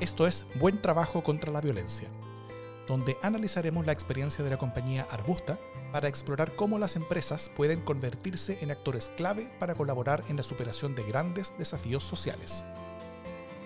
[0.00, 2.08] Esto es Buen Trabajo contra la Violencia,
[2.88, 5.58] donde analizaremos la experiencia de la compañía Arbusta
[5.92, 10.94] para explorar cómo las empresas pueden convertirse en actores clave para colaborar en la superación
[10.94, 12.64] de grandes desafíos sociales.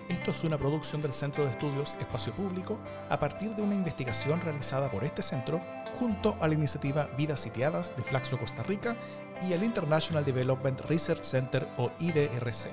[0.09, 2.79] Esto es una producción del Centro de Estudios Espacio Público
[3.09, 5.61] a partir de una investigación realizada por este centro
[5.97, 8.97] junto a la iniciativa Vidas Sitiadas de Flaxo Costa Rica
[9.41, 12.69] y el International Development Research Center o IDRC.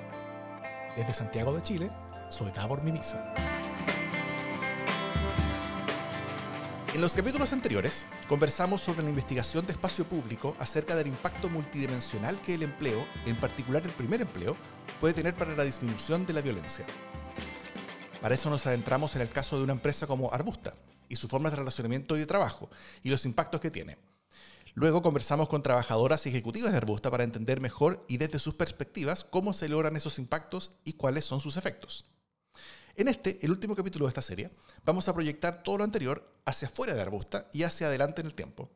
[0.97, 1.91] Desde Santiago de Chile,
[2.29, 3.52] soy Davor Mimisa.
[6.93, 12.39] En los capítulos anteriores conversamos sobre la investigación de espacio público acerca del impacto multidimensional
[12.41, 14.55] que el empleo, en particular el primer empleo,
[15.01, 16.85] puede tener para la disminución de la violencia.
[18.21, 20.75] Para eso nos adentramos en el caso de una empresa como Arbusta
[21.09, 22.69] y su forma de relacionamiento y de trabajo
[23.01, 23.97] y los impactos que tiene.
[24.75, 29.23] Luego conversamos con trabajadoras y ejecutivas de Arbusta para entender mejor y desde sus perspectivas
[29.23, 32.05] cómo se logran esos impactos y cuáles son sus efectos.
[32.95, 34.51] En este, el último capítulo de esta serie,
[34.85, 38.35] vamos a proyectar todo lo anterior hacia afuera de Arbusta y hacia adelante en el
[38.35, 38.69] tiempo.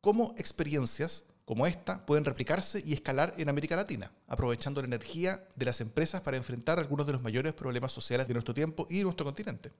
[0.00, 5.64] Cómo experiencias como esta pueden replicarse y escalar en América Latina, aprovechando la energía de
[5.64, 9.04] las empresas para enfrentar algunos de los mayores problemas sociales de nuestro tiempo y de
[9.04, 9.72] nuestro continente.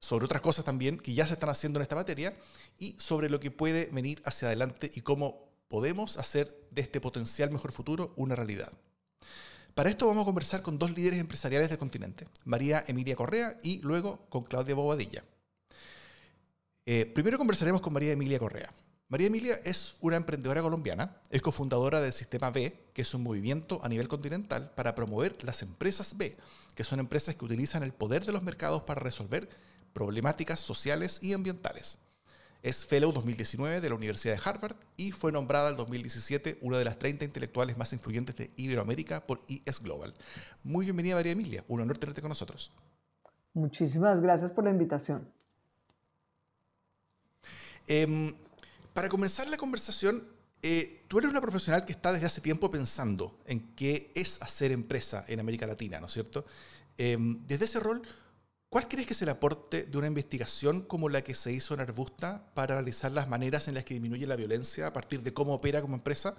[0.00, 2.34] Sobre otras cosas también que ya se están haciendo en esta materia
[2.78, 7.50] y sobre lo que puede venir hacia adelante y cómo podemos hacer de este potencial
[7.50, 8.72] mejor futuro una realidad.
[9.74, 13.78] Para esto vamos a conversar con dos líderes empresariales del continente, María Emilia Correa y
[13.80, 15.24] luego con Claudia Bobadilla.
[16.86, 18.72] Eh, primero conversaremos con María Emilia Correa.
[19.10, 23.80] María Emilia es una emprendedora colombiana, es cofundadora del Sistema B, que es un movimiento
[23.82, 26.36] a nivel continental para promover las empresas B,
[26.74, 29.48] que son empresas que utilizan el poder de los mercados para resolver
[29.94, 31.98] problemáticas sociales y ambientales.
[32.62, 36.84] Es Fellow 2019 de la Universidad de Harvard y fue nombrada en 2017 una de
[36.84, 40.12] las 30 intelectuales más influyentes de Iberoamérica por ES Global.
[40.64, 42.72] Muy bienvenida María Emilia, un honor tenerte con nosotros.
[43.54, 45.32] Muchísimas gracias por la invitación.
[47.86, 48.34] Em,
[48.92, 50.24] para comenzar la conversación,
[50.60, 54.72] eh, tú eres una profesional que está desde hace tiempo pensando en qué es hacer
[54.72, 56.44] empresa en América Latina, ¿no es cierto?
[56.96, 58.02] Em, desde ese rol,
[58.70, 61.80] ¿Cuál crees que es el aporte de una investigación como la que se hizo en
[61.80, 65.54] Arbusta para analizar las maneras en las que disminuye la violencia a partir de cómo
[65.54, 66.34] opera como empresa?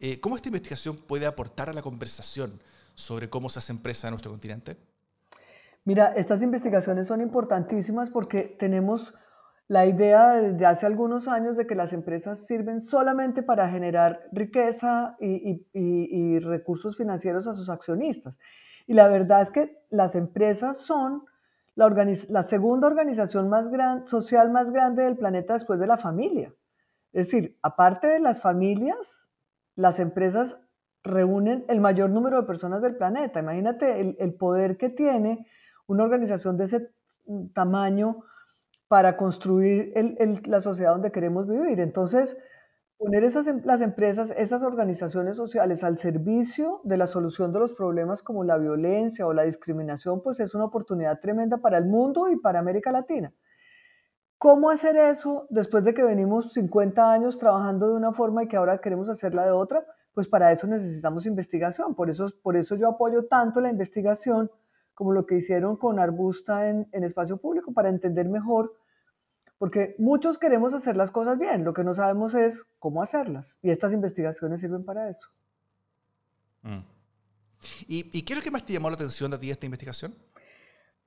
[0.00, 2.60] Eh, ¿Cómo esta investigación puede aportar a la conversación
[2.94, 4.76] sobre cómo se hace empresa en nuestro continente?
[5.84, 9.12] Mira, estas investigaciones son importantísimas porque tenemos
[9.66, 15.16] la idea desde hace algunos años de que las empresas sirven solamente para generar riqueza
[15.20, 18.38] y, y recursos financieros a sus accionistas.
[18.86, 21.24] Y la verdad es que las empresas son
[21.74, 23.66] la, segunda organización más
[24.06, 26.52] social más grande del planeta después de la familia.
[27.12, 29.28] Es decir, aparte de las familias,
[29.74, 30.58] las empresas
[31.02, 33.40] reúnen el mayor número de personas del planeta.
[33.40, 35.46] Imagínate el, poder que tiene
[35.86, 36.90] una organización de ese
[37.54, 38.24] tamaño
[38.88, 39.92] para construir
[40.44, 41.80] la sociedad donde queremos vivir.
[41.80, 42.38] Entonces,
[43.02, 47.74] poner esas, em, las empresas, esas organizaciones sociales al servicio de la solución de los
[47.74, 52.28] problemas como la violencia o la discriminación, pues es una oportunidad tremenda para el mundo
[52.28, 53.34] y para América Latina.
[54.38, 58.56] ¿Cómo hacer eso después de que venimos 50 años trabajando de una forma y que
[58.56, 59.84] ahora queremos hacerla de otra?
[60.14, 61.96] Pues para eso necesitamos investigación.
[61.96, 64.48] Por eso, por eso yo apoyo tanto la investigación
[64.94, 68.72] como lo que hicieron con Arbusta en, en espacio público, para entender mejor
[69.62, 73.56] porque muchos queremos hacer las cosas bien, lo que no sabemos es cómo hacerlas.
[73.62, 75.28] Y estas investigaciones sirven para eso.
[76.62, 76.80] Mm.
[77.86, 80.16] ¿Y, qué es lo que más te llamó la atención de ti esta investigación?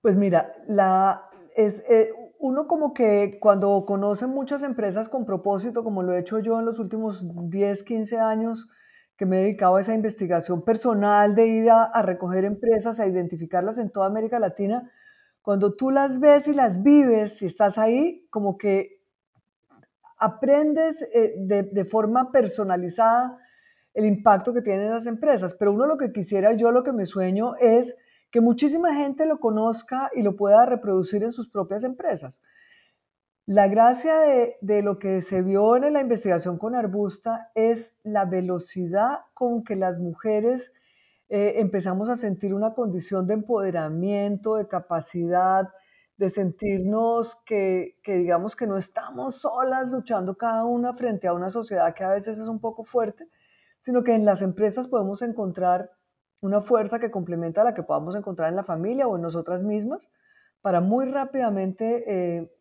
[0.01, 6.01] Pues mira, la, es, eh, uno como que cuando conoce muchas empresas con propósito, como
[6.01, 8.69] lo he hecho yo en los últimos 10, 15 años,
[9.17, 13.79] que me he dedicado a esa investigación personal de ir a recoger empresas, a identificarlas
[13.79, 14.89] en toda América Latina,
[15.45, 18.99] cuando tú las ves y las vives, si estás ahí, como que
[20.17, 23.37] aprendes eh, de, forma personalizada
[23.93, 25.53] el impacto que tienen las empresas.
[25.53, 27.95] Pero uno lo que quisiera, yo lo que me sueño es
[28.31, 32.41] que muchísima gente lo conozca y lo pueda reproducir en sus propias empresas.
[33.45, 38.25] La gracia de, de, lo que se vio en la investigación con Arbusta es la
[38.25, 40.73] velocidad con que las mujeres
[41.29, 45.69] eh, empezamos a sentir una condición de empoderamiento, de capacidad,
[46.17, 51.49] de sentirnos que, que, digamos que no estamos solas luchando cada una frente a una
[51.49, 53.27] sociedad que a veces es un poco fuerte,
[53.81, 55.91] sino que en las empresas podemos encontrar
[56.41, 59.63] una fuerza que complementa a la que podamos encontrar en la familia o en nosotras
[59.63, 60.09] mismas
[60.61, 62.51] para muy rápidamente eh,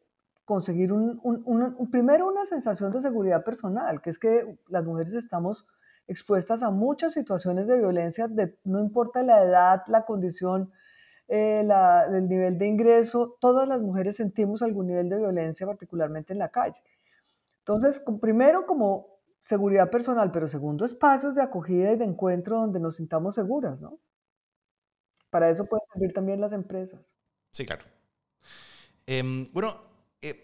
[0.44, 5.66] conseguir un, un, primero una sensación de seguridad personal, que es que las mujeres estamos
[6.06, 10.72] expuestas a muchas situaciones de violencia, de, no importa la edad, la condición
[11.28, 16.38] eh, el nivel de ingreso, todas las mujeres sentimos algún nivel de violencia, particularmente en
[16.38, 16.82] la calle.
[17.60, 19.14] Entonces, primero como
[19.46, 23.98] seguridad personal, pero segundo, espacios de acogida y de encuentro donde nos sintamos seguras, ¿no?
[25.30, 27.14] Para eso pueden servir también las empresas.
[27.50, 27.84] Sí, claro.
[29.06, 29.68] Em, bueno,
[30.22, 30.34] eh,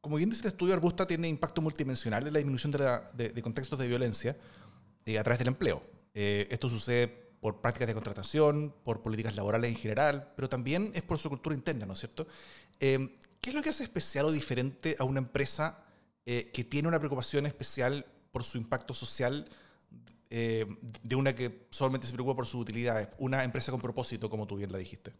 [0.00, 3.88] como bien dice el estudio, Arbusta tiene impacto multidimensional en la disminución de, contextos de
[3.88, 4.36] violencia
[5.08, 5.82] eh, a través del empleo.
[6.12, 7.08] Eh, esto sucede
[7.40, 11.56] por prácticas de contratación, por políticas laborales en general, pero también es por su cultura
[11.56, 12.26] interna, ¿no es cierto?
[12.78, 13.10] Em,
[13.40, 15.84] ¿Qué es lo que hace especial o diferente a una empresa
[16.26, 19.48] que tiene una preocupación especial por su impacto social
[20.28, 23.08] de una que solamente se preocupa por sus utilidades?
[23.16, 25.14] Una empresa con propósito, como tú bien la dijiste.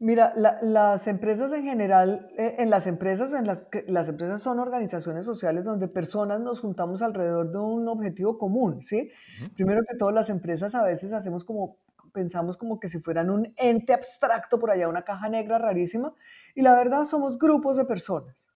[0.00, 5.24] Mira, las empresas en general, eh, en las empresas, en las, las empresas son organizaciones
[5.24, 9.10] sociales donde personas nos juntamos alrededor de un objetivo común, ¿sí?
[9.56, 11.78] Primero que todo, las empresas a veces hacemos como,
[12.12, 16.14] pensamos como que si fueran un ente abstracto por allá, una caja negra rarísima,
[16.54, 18.48] y la verdad somos grupos de personas.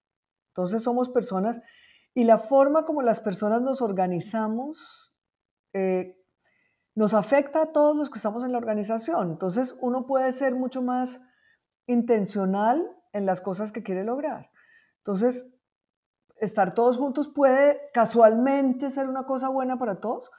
[0.51, 1.61] Entonces somos personas,
[2.15, 5.13] y la forma como las personas nos organizamos
[5.73, 6.19] eh,
[6.95, 9.33] nos afecta a todos los que estamos en la organización.
[9.33, 11.21] Entonces uno puede ser mucho más
[11.87, 14.51] intencional en las cosas que quiere lograr.
[14.99, 15.47] Entonces,
[16.41, 20.31] estar todos juntos puede casualmente ser una cosa buena para todos,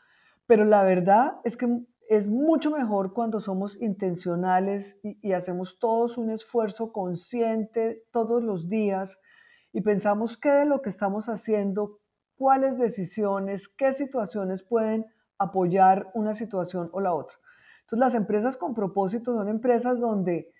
[0.47, 1.67] pero la verdad es que
[2.09, 9.17] es mucho mejor cuando somos intencionales y, hacemos todos un esfuerzo consciente todos los días
[9.71, 11.99] y pensamos qué de lo que estamos haciendo,
[12.35, 15.05] cuáles decisiones, qué situaciones pueden
[15.37, 17.35] apoyar una situación o la otra.
[17.81, 20.51] Entonces las empresas con propósito son empresas donde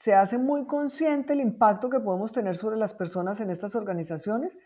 [0.00, 4.56] se hace muy consciente el impacto que podemos tener sobre las personas en estas organizaciones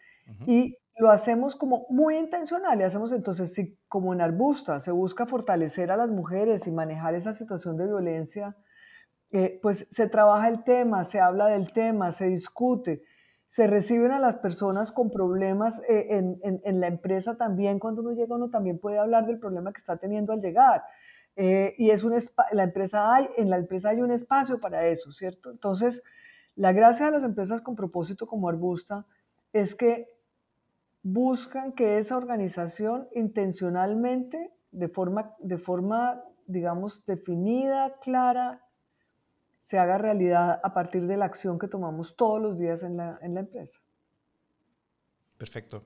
[0.46, 2.80] y lo hacemos como muy intencional.
[2.80, 7.16] Y hacemos entonces, si como en Arbusta se busca fortalecer a las mujeres y manejar
[7.16, 8.56] esa situación de violencia,
[9.32, 13.02] eh, pues se trabaja el tema, se habla del tema, se discute,
[13.48, 17.80] se reciben a las personas con problemas eh, en, en, la empresa también.
[17.80, 20.84] Cuando uno llega, uno también puede hablar del problema que está teniendo al llegar.
[21.36, 22.14] Eh, y es un
[22.52, 25.50] la empresa hay, en la empresa hay un espacio para eso, ¿cierto?
[25.50, 26.02] Entonces,
[26.54, 29.06] la gracia de las empresas con propósito como Arbusta
[29.52, 30.08] es que
[31.02, 38.60] buscan que esa organización intencionalmente, de forma, de forma digamos, definida, clara,
[39.62, 43.18] se haga realidad a partir de la acción que tomamos todos los días en la,
[43.22, 43.80] en la empresa.
[45.38, 45.82] Perfecto.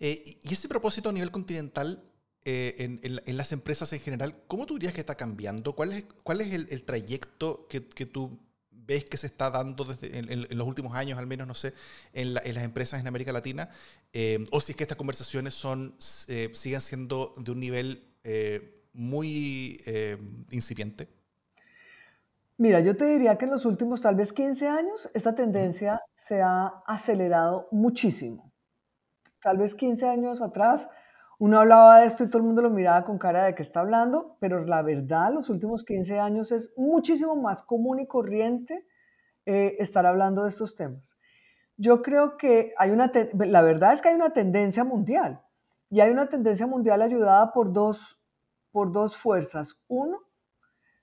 [0.00, 2.02] Eh, y ese propósito a nivel continental
[2.44, 5.74] eh, en, las empresas en general, ¿cómo tú dirías que está cambiando?
[5.74, 8.38] ¿Cuál es, cuál es el, trayecto que, tú
[8.70, 11.74] ves que se está dando desde, en, los últimos años, al menos, no sé,
[12.12, 13.68] en, las empresas en América Latina?
[14.12, 15.94] Eh, o si es que estas conversaciones son,
[16.28, 18.04] eh, siguen siendo de un nivel
[18.92, 19.80] muy
[20.50, 21.08] incipiente.
[22.56, 26.42] Mira, yo te diría que en los últimos tal vez 15 años esta tendencia se
[26.42, 28.52] ha acelerado muchísimo.
[29.40, 30.88] Tal vez 15 años atrás
[31.38, 33.80] uno hablaba de esto y todo el mundo lo miraba con cara de que está
[33.80, 38.84] hablando, pero la verdad, los últimos 15 años es muchísimo más común y corriente
[39.46, 41.16] eh, estar hablando de estos temas.
[41.76, 45.40] Yo creo que hay una, la verdad es que hay una tendencia mundial
[45.90, 48.18] y hay una tendencia mundial ayudada por dos,
[48.72, 49.80] por dos fuerzas.
[49.86, 50.18] Uno,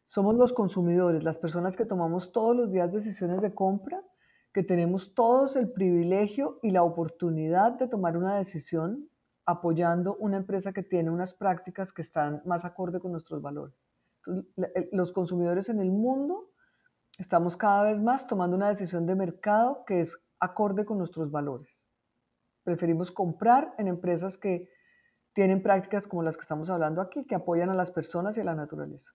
[0.08, 4.02] somos los consumidores, las personas que tomamos todos los días decisiones de compra,
[4.54, 9.10] que tenemos todos el privilegio y la oportunidad de tomar una decisión
[9.46, 13.76] apoyando una empresa que tiene unas prácticas que están más acorde con nuestros valores.
[14.92, 16.50] los consumidores en el mundo
[17.20, 21.86] estamos cada vez más tomando una decisión de mercado que es acorde con nuestros valores.
[22.64, 24.68] Preferimos comprar en empresas que
[25.34, 28.44] tienen prácticas como las que estamos hablando aquí, que apoyan a las personas y a
[28.44, 29.12] la naturaleza.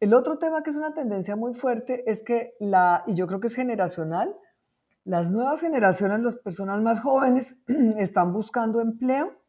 [0.00, 3.40] El otro tema que es una tendencia muy fuerte es que la, y yo creo
[3.40, 4.34] que es generacional,
[5.06, 7.56] las nuevas generaciones, las personas más jóvenes,
[7.96, 9.40] están buscando empleo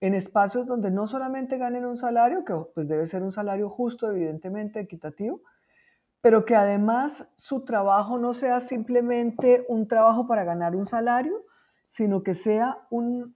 [0.00, 4.10] en espacios donde no solamente ganen un salario, que pues debe ser un salario justo,
[4.12, 5.40] evidentemente, equitativo,
[6.20, 11.44] pero que además su trabajo no sea simplemente un trabajo para ganar un salario,
[11.88, 13.34] sino que sea un,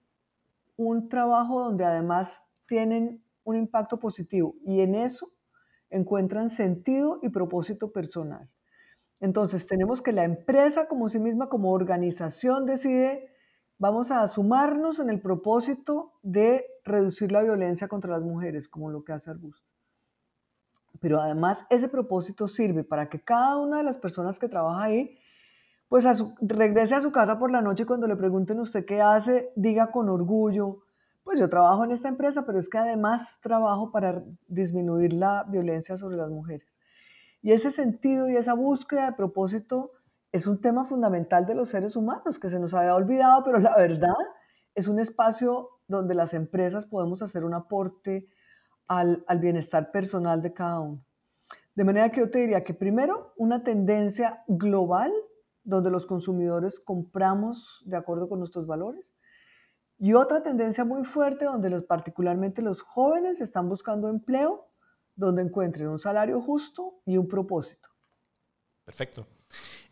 [0.76, 5.32] un trabajo donde además tienen un impacto positivo y en eso
[5.88, 8.48] encuentran sentido y propósito personal.
[9.20, 13.28] Entonces, tenemos que la empresa como sí misma, como organización, decide,
[13.78, 19.04] vamos a sumarnos en el propósito de reducir la violencia contra las mujeres, como lo
[19.04, 19.68] que hace Arbusto.
[21.00, 25.18] Pero además, ese propósito sirve para que cada una de las personas que trabaja ahí,
[25.88, 26.06] pues
[26.40, 29.90] regrese a su casa por la noche y cuando le pregunten usted qué hace, diga
[29.90, 30.82] con orgullo,
[31.24, 35.96] pues yo trabajo en esta empresa, pero es que además trabajo para disminuir la violencia
[35.96, 36.79] sobre las mujeres.
[37.42, 39.92] Y ese sentido y esa búsqueda de propósito
[40.32, 43.74] es un tema fundamental de los seres humanos que se nos había olvidado, pero la
[43.76, 44.14] verdad
[44.74, 48.28] es un espacio donde las empresas podemos hacer un aporte
[48.86, 51.04] al, al bienestar personal de cada uno.
[51.74, 55.12] De manera que yo te diría que primero una tendencia global
[55.62, 59.14] donde los consumidores compramos de acuerdo con nuestros valores.
[59.98, 64.69] Y otra tendencia muy fuerte donde los, particularmente los jóvenes están buscando empleo
[65.14, 67.88] donde encuentren un salario justo y un propósito.
[68.84, 69.26] Perfecto.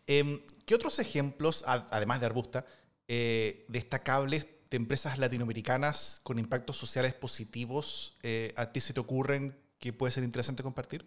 [0.06, 2.64] Em, ¿Qué otros ejemplos, además de Arbusta,
[3.06, 9.56] eh, destacables de empresas latinoamericanas con impactos sociales positivos eh, a ti se te ocurren
[9.78, 11.06] que puede ser interesante compartir?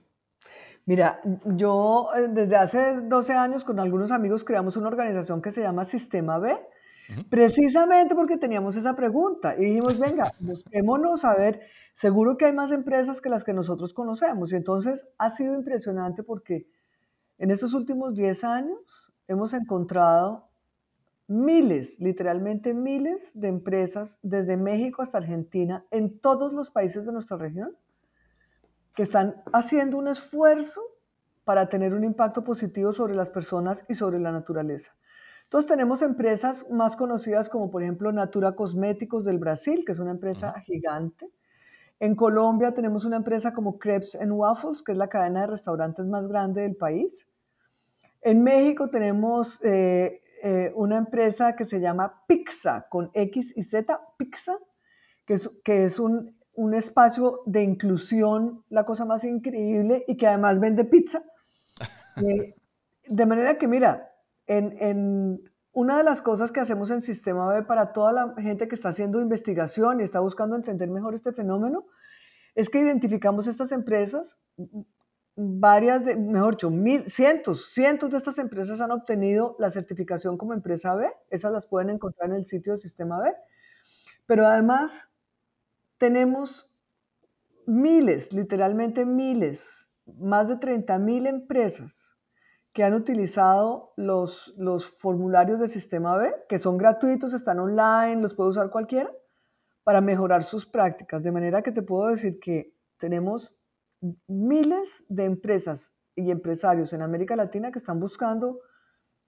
[0.86, 5.62] Mira, yo eh, desde hace 12 años con algunos amigos creamos una organización que se
[5.62, 6.58] llama Sistema B,
[7.30, 11.62] precisamente porque teníamos esa pregunta y dijimos, venga, busquémonos a ver,
[11.94, 14.52] seguro que hay más empresas que las que nosotros conocemos.
[14.52, 16.68] Y entonces ha sido impresionante porque
[17.38, 20.50] en estos últimos 10 años hemos encontrado
[21.28, 27.38] miles, literalmente miles de empresas desde México hasta Argentina en todos los países de nuestra
[27.38, 27.76] región
[28.96, 30.82] que están haciendo un esfuerzo
[31.46, 34.94] para tener un impacto positivo sobre las personas y sobre la naturaleza.
[35.52, 40.12] Entonces tenemos empresas más conocidas como por ejemplo Natura Cosméticos del Brasil, que es una
[40.12, 41.30] empresa gigante.
[42.00, 46.06] En Colombia tenemos una empresa como Crepes and Waffles, que es la cadena de restaurantes
[46.06, 47.28] más grande del país.
[48.22, 54.00] En México tenemos eh, eh, una empresa que se llama Pixa, con X y Z,
[54.16, 54.58] Pixa,
[55.26, 60.28] que es, que es un un espacio de inclusión, la cosa más increíble, y que
[60.28, 61.24] además vende pizza.
[62.18, 62.54] Eh,
[63.08, 64.11] de manera que, mira,
[64.58, 65.42] en,
[65.74, 68.90] una de las cosas que hacemos en Sistema B para toda la gente que está
[68.90, 71.86] haciendo investigación y está buscando entender mejor este fenómeno,
[72.56, 74.38] es que identificamos estas empresas,
[75.38, 80.54] varias, de, mejor dicho, mil, cientos, cientos de estas empresas han obtenido la certificación como
[80.54, 83.34] empresa B, esas las pueden encontrar en el sitio de Sistema B,
[84.26, 85.10] pero además
[85.98, 86.70] tenemos
[87.66, 89.88] miles, literalmente miles,
[90.20, 92.01] más de 30 mil empresas
[92.74, 98.34] que han utilizado los, los formularios del sistema B, que son gratuitos, están online, los
[98.34, 99.12] puede usar cualquiera,
[99.84, 101.24] para mejorar sus prácticas.
[101.24, 103.58] De manera que te puedo decir que tenemos
[104.28, 108.60] miles de empresas y empresarios en América Latina que están buscando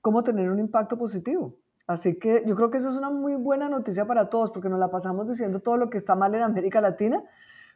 [0.02, 1.58] cómo tener un impacto positivo.
[1.86, 4.80] Así que yo creo que eso es una muy buena noticia para todos, porque nos
[4.80, 7.24] la pasamos diciendo todo lo que está mal en América Latina,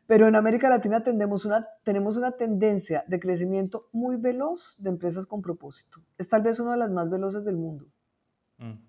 [0.07, 5.27] pero en América Latina tenemos una, tenemos una tendencia de crecimiento muy veloz de empresas
[5.27, 6.01] con propósito.
[6.17, 7.85] Es tal vez una de las más veloces del mundo.
[8.57, 8.87] Mm.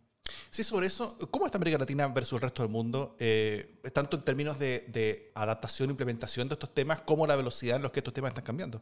[0.50, 3.16] Sí, sobre eso, ¿cómo está América Latina versus el resto del mundo?
[3.18, 7.76] Eh, tanto en términos de, de adaptación e implementación de estos temas, como la velocidad
[7.76, 8.80] en los que estos temas están cambiando.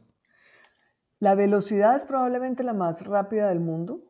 [1.18, 4.02] La velocidad es probablemente la más rápida del mundo.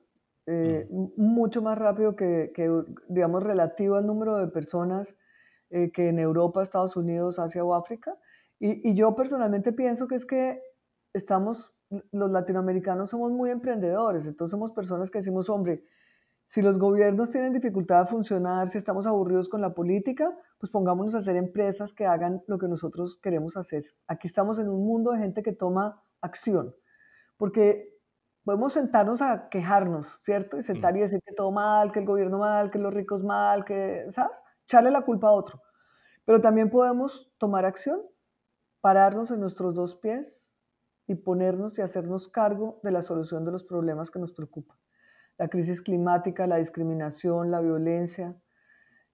[0.49, 2.53] Eh, mucho más rápido que,
[3.09, 5.15] digamos, relativo al número de personas
[5.71, 8.17] eh, que en Europa, Estados Unidos, Asia o África.
[8.59, 10.63] Y, yo personalmente pienso que es que
[11.13, 11.75] estamos,
[12.13, 15.83] los latinoamericanos somos muy emprendedores, entonces somos personas que decimos, hombre,
[16.49, 21.15] si los gobiernos tienen dificultad de funcionar, si estamos aburridos con la política, pues pongámonos
[21.15, 23.85] a hacer empresas que hagan lo que nosotros queremos hacer.
[24.07, 26.75] Aquí estamos en un mundo de gente que toma acción,
[27.37, 27.93] porque
[28.45, 30.57] podemos sentarnos a quejarnos, ¿cierto?
[30.57, 33.65] Y sentar y decir que todo mal, que el gobierno mal, que los ricos mal,
[33.65, 34.41] que, ¿sabes?
[34.67, 35.63] Echarle la culpa a otro.
[36.25, 38.03] Pero también podemos tomar acción,
[38.81, 40.53] pararnos en nuestros dos pies
[41.07, 44.77] y ponernos y hacernos cargo de la solución de los problemas que nos preocupan.
[45.39, 48.35] La crisis climática, la discriminación, la violencia.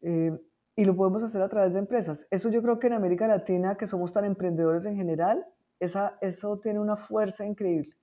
[0.01, 0.39] Eh,
[0.75, 2.27] y lo podemos hacer a través de empresas.
[2.31, 5.47] Eso yo creo que en América Latina, que somos tan emprendedores en general,
[5.79, 7.95] eso tiene una fuerza increíble.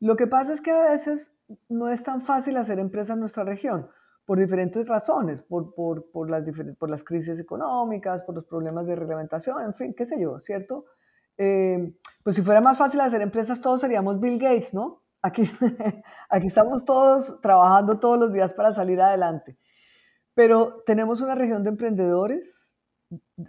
[0.00, 1.34] Lo que pasa es que a veces
[1.68, 3.88] no es tan fácil hacer empresa en nuestra región,
[4.24, 6.44] por diferentes razones, por, por, por, las,
[6.78, 10.86] por las crisis económicas, por los problemas de reglamentación, en fin, qué sé yo, ¿cierto?
[11.36, 15.02] Eh, pues si fuera más fácil hacer empresas, todos seríamos Bill Gates, ¿no?
[15.20, 15.42] Aquí,
[16.30, 19.56] aquí estamos todos trabajando todos los días para salir adelante.
[20.34, 22.76] Pero tenemos una región de emprendedores,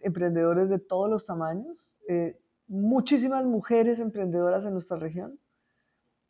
[0.01, 5.39] emprendedores de todos los tamaños, eh, muchísimas mujeres emprendedoras en nuestra región,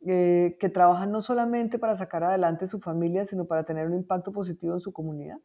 [0.04, 4.30] eh, que trabajan no solamente para sacar adelante su familia, sino para tener un impacto
[4.30, 5.38] positivo en su comunidad.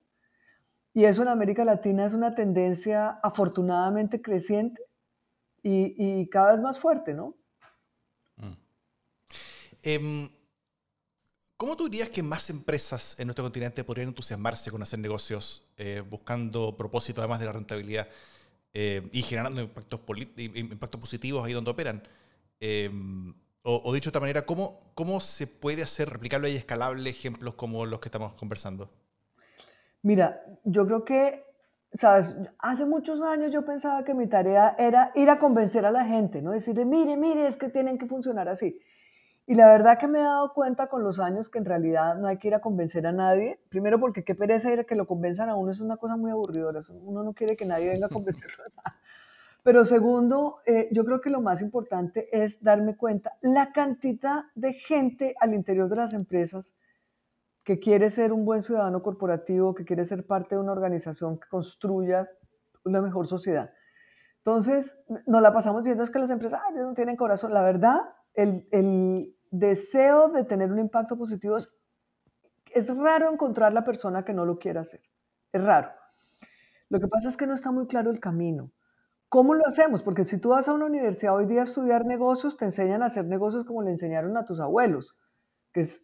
[0.93, 4.81] Y eso en América Latina es una tendencia afortunadamente creciente
[5.63, 7.35] y, cada vez más fuerte, ¿no?
[8.35, 8.53] Mm.
[9.83, 10.29] Em,
[11.55, 16.03] ¿Cómo tú dirías que más empresas en nuestro continente podrían entusiasmarse con hacer negocios eh,
[16.07, 18.07] buscando propósito además de la rentabilidad
[18.73, 19.99] eh, y generando impactos,
[20.37, 22.03] impactos positivos ahí donde operan?
[23.63, 27.85] O, dicho de esta manera, ¿cómo, ¿cómo se puede hacer replicable y escalable ejemplos como
[27.85, 28.89] los que estamos conversando?
[30.01, 31.45] Mira, yo creo que,
[31.93, 36.05] sabes, hace muchos años yo pensaba que mi tarea era ir a convencer a la
[36.05, 36.51] gente, ¿no?
[36.51, 38.79] Decirle, mire, mire, es que tienen que funcionar así.
[39.45, 42.27] Y la verdad que me he dado cuenta con los años que en realidad no
[42.27, 43.59] hay que ir a convencer a nadie.
[43.69, 46.31] Primero porque qué pereza ir a que lo convenzan a uno, es una cosa muy
[46.31, 46.79] aburridora.
[46.89, 48.63] Uno no quiere que nadie venga a convencerlo.
[49.63, 54.73] Pero segundo, eh, yo creo que lo más importante es darme cuenta la cantidad de
[54.73, 56.73] gente al interior de las empresas
[57.63, 61.47] que quiere ser un buen ciudadano corporativo, que quiere ser parte de una organización que
[61.47, 62.27] construya
[62.83, 63.71] una mejor sociedad.
[64.37, 67.53] Entonces, nos la pasamos diciendo es que las empresas no tienen corazón.
[67.53, 67.99] La verdad,
[68.33, 74.57] el, deseo de tener un impacto positivo es raro encontrar la persona que no lo
[74.57, 75.01] quiera hacer.
[75.51, 75.91] Es raro.
[76.89, 78.71] Lo que pasa es que no está muy claro el camino.
[79.31, 80.03] ¿Cómo lo hacemos?
[80.03, 83.05] Porque si tú vas a una universidad hoy día a estudiar negocios, te enseñan a
[83.05, 85.15] hacer negocios como le enseñaron a tus abuelos,
[85.71, 86.03] que es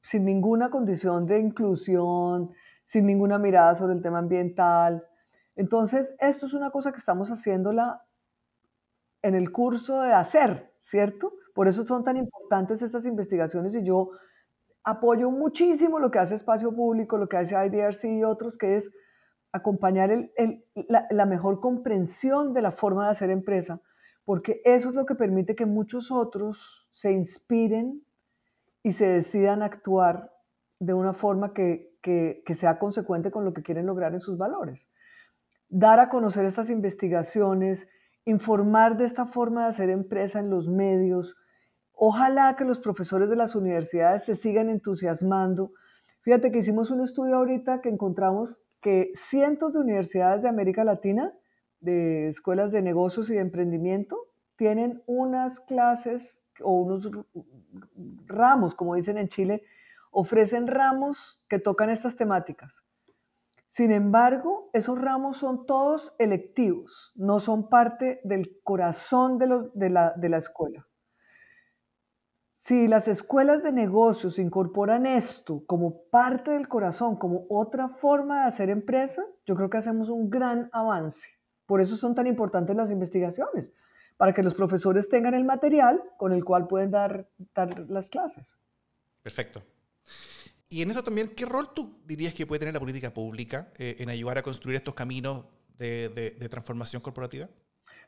[0.00, 2.52] sin ninguna condición de inclusión,
[2.86, 5.04] sin ninguna mirada sobre el tema ambiental.
[5.56, 8.04] Entonces, esto es una cosa que estamos haciéndola
[9.22, 11.32] en el curso de hacer, ¿cierto?
[11.54, 14.10] Por eso son tan importantes estas investigaciones y yo
[14.84, 18.92] apoyo muchísimo lo que hace Espacio Público, lo que hace IDRC y otros, que es
[19.52, 20.30] acompañar
[21.10, 23.80] la, mejor comprensión de la forma de hacer empresa,
[24.24, 28.02] porque eso es lo que permite que muchos otros se inspiren
[28.82, 30.32] y se decidan actuar
[30.78, 34.88] de una forma que, que sea consecuente con lo que quieren lograr en sus valores.
[35.68, 37.88] Dar a conocer estas investigaciones,
[38.24, 41.36] informar de esta forma de hacer empresa en los medios.
[41.92, 45.72] Ojalá que los profesores de las universidades se sigan entusiasmando.
[46.20, 51.32] Fíjate que hicimos un estudio ahorita que encontramos que cientos de universidades de América Latina,
[51.80, 57.10] de escuelas de negocios y de emprendimiento, tienen unas clases o unos
[58.26, 59.62] ramos, como dicen en Chile,
[60.10, 62.82] ofrecen ramos que tocan estas temáticas.
[63.70, 70.28] Sin embargo, esos ramos son todos electivos, no son parte del corazón de, la, de
[70.28, 70.87] la escuela.
[72.68, 78.48] Si las escuelas de negocios incorporan esto como parte del corazón, como otra forma de
[78.48, 81.30] hacer empresa, yo creo que hacemos un gran avance.
[81.64, 83.72] Por eso son tan importantes las investigaciones,
[84.18, 87.30] para que los profesores tengan el material con el cual pueden dar,
[87.88, 88.58] las clases.
[89.22, 89.62] Perfecto.
[90.68, 93.96] Y en eso también, ¿qué rol tú dirías que puede tener la política pública eh,
[93.98, 95.46] en ayudar a construir estos caminos
[95.78, 97.48] de, de transformación corporativa?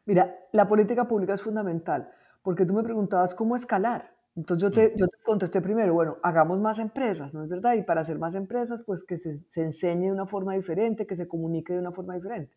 [0.04, 4.19] Mira, la política pública es fundamental, porque tú me preguntabas cómo escalar.
[4.36, 7.74] Entonces yo te, yo te contesté primero, bueno, hagamos más empresas, ¿no es verdad?
[7.74, 11.16] Y para hacer más empresas, pues que se, se enseñe de una forma diferente, que
[11.16, 12.56] se comunique de una forma diferente.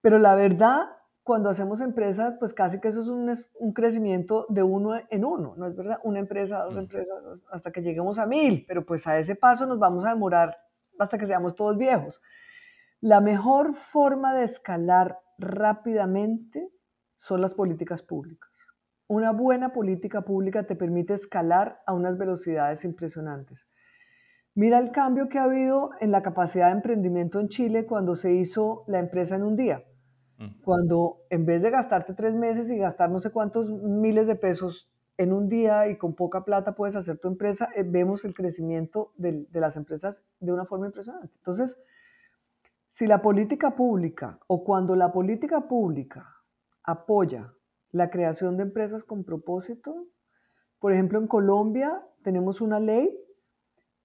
[0.00, 0.86] Pero la verdad,
[1.24, 5.54] cuando hacemos empresas, pues casi que eso es un, un, crecimiento de uno en uno,
[5.56, 5.98] ¿no es verdad?
[6.04, 7.16] Una empresa, dos empresas,
[7.50, 10.56] hasta que lleguemos a mil, pero pues a ese paso nos vamos a demorar
[11.00, 12.20] hasta que seamos todos viejos.
[13.00, 16.70] La mejor forma de escalar rápidamente
[17.16, 18.48] son las políticas públicas.
[19.08, 23.68] Una buena política pública te permite escalar a unas velocidades impresionantes.
[24.54, 28.32] Mira el cambio que ha habido en la capacidad de emprendimiento en Chile cuando se
[28.32, 29.84] hizo la empresa en un día.
[30.38, 30.62] Mm.
[30.62, 34.90] Cuando en vez de gastarte tres meses y gastar no sé cuántos miles de pesos
[35.18, 39.12] en un día y con poca plata puedes hacer tu empresa, eh, vemos el crecimiento
[39.16, 41.34] de, de las empresas de una forma impresionante.
[41.36, 41.78] Entonces,
[42.90, 46.26] si la política pública o cuando la política pública
[46.82, 47.52] apoya
[47.96, 50.06] la creación de empresas con propósito.
[50.78, 53.18] Por ejemplo, en Colombia tenemos una ley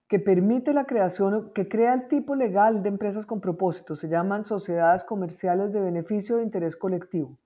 [0.08, 3.96] que permite la creación, que crea el tipo legal de empresas con propósito.
[3.96, 7.38] Se llaman sociedades comerciales de beneficio de interés colectivo.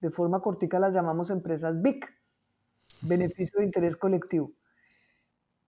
[0.00, 2.06] De forma cortica las llamamos empresas BIC,
[3.02, 4.52] beneficio de interés colectivo.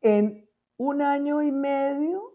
[0.01, 2.33] En un año y medio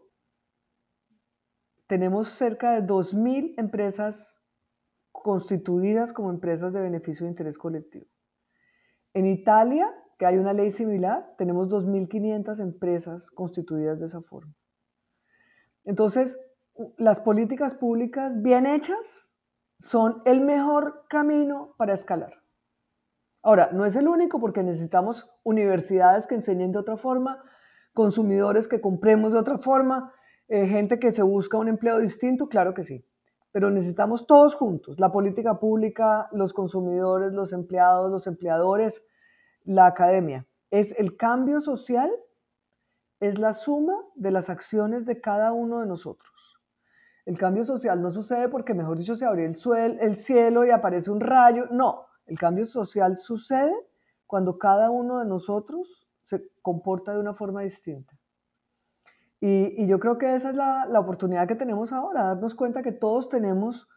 [1.88, 4.37] tenemos cerca de 2.000 empresas
[5.24, 8.06] constituidas como empresas de beneficio de interés colectivo.
[9.14, 14.54] En Italia, que hay una ley similar, tenemos 2.500 empresas constituidas de esa forma.
[15.84, 16.40] Entonces,
[16.98, 19.32] las políticas públicas bien hechas
[19.80, 22.34] son el mejor camino para escalar.
[23.42, 27.42] Ahora, no es el único porque necesitamos universidades que enseñen de otra forma,
[27.94, 30.14] consumidores que compremos de otra forma,
[30.48, 33.07] eh, gente que se busca un empleo distinto, claro que sí
[33.58, 39.04] pero necesitamos todos juntos, la política pública, los consumidores, los empleados, los empleadores,
[39.64, 40.46] la academia.
[40.70, 42.12] Es el cambio social,
[43.20, 46.60] es la suma de las acciones de cada uno de nosotros.
[47.26, 51.10] El cambio social no sucede porque, mejor dicho, se abrió el, el cielo y aparece
[51.10, 51.66] un rayo.
[51.72, 53.74] No, el cambio social sucede
[54.28, 58.17] cuando cada uno de nosotros se comporta de una forma distinta.
[59.40, 63.30] Y, yo creo que esa es la, oportunidad que tenemos ahora, darnos cuenta que todos
[63.30, 63.88] tenemos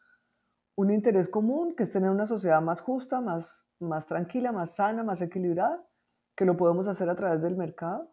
[0.76, 5.20] un interés común, que es tener una sociedad más justa, más tranquila, más sana, más
[5.22, 5.82] equilibrada,
[6.36, 8.10] que lo podemos hacer a través del mercado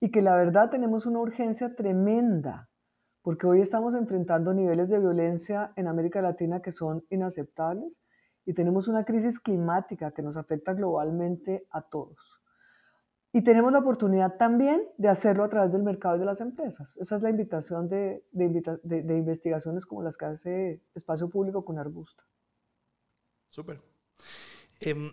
[0.00, 2.68] y que la verdad tenemos una urgencia tremenda,
[3.22, 8.00] porque hoy estamos enfrentando niveles de violencia en América Latina que son inaceptables
[8.44, 12.16] y tenemos una crisis climática que nos afecta globalmente a todos.
[13.32, 16.96] Y tenemos la oportunidad también de hacerlo a través del mercado y de las empresas.
[16.96, 22.24] Esa es la invitación de, de, investigaciones como las que hace Espacio Público con Arbusto.
[23.50, 23.82] Súper.
[24.80, 25.12] Em,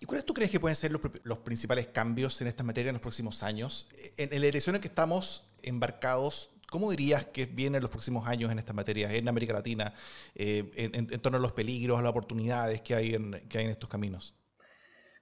[0.00, 3.02] ¿Y cuáles tú crees que pueden ser los, principales cambios en esta materia en los
[3.02, 3.88] próximos años?
[4.16, 8.58] En, la dirección en que estamos embarcados, ¿cómo dirías que vienen los próximos años en
[8.58, 9.92] esta materia, en América Latina,
[10.34, 13.10] eh, en, torno a los peligros, a las oportunidades que hay
[13.48, 14.34] que hay en estos caminos?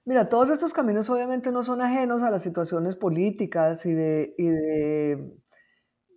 [0.05, 5.33] Mira, todos estos caminos obviamente no son ajenos a las situaciones políticas y de,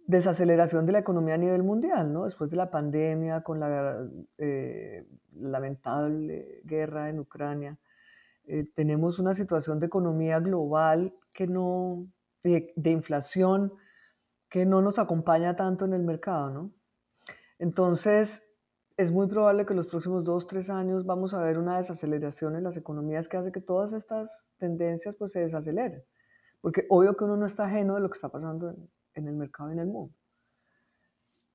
[0.07, 2.25] desaceleración de la economía a nivel mundial, ¿no?
[2.25, 7.79] Después de la pandemia, con la eh, lamentable guerra en Ucrania,
[8.45, 12.07] eh, tenemos una situación de economía global que no,
[12.43, 13.73] de, de, inflación
[14.51, 16.73] que no nos acompaña tanto en el mercado, ¿no?
[17.59, 18.48] Entonces,
[18.99, 22.65] es muy probable que los próximos dos, tres años vamos a ver una desaceleración en
[22.65, 26.03] las economías que hace que todas estas tendencias pues se desaceleren.
[26.61, 28.75] Porque obvio que uno no está ajeno de lo que está pasando
[29.15, 30.13] en, el mercado y en el mundo.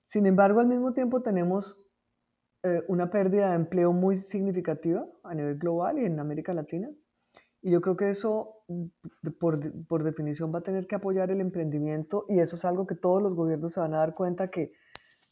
[0.05, 1.77] Sin embargo, al mismo tiempo tenemos
[2.63, 6.89] eh, una pérdida de empleo muy significativa a nivel global y en América Latina.
[7.61, 8.63] Y yo creo que eso,
[9.37, 12.95] por, por definición, va a tener que apoyar el emprendimiento y eso es algo que
[12.95, 14.71] todos los gobiernos se van a dar cuenta que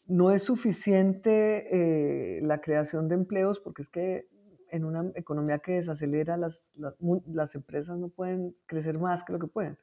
[0.05, 4.27] no es suficiente eh, la creación de empleos porque es que
[4.69, 9.47] en una economía que desacelera las, las, empresas no pueden crecer más que lo que
[9.47, 9.77] pueden.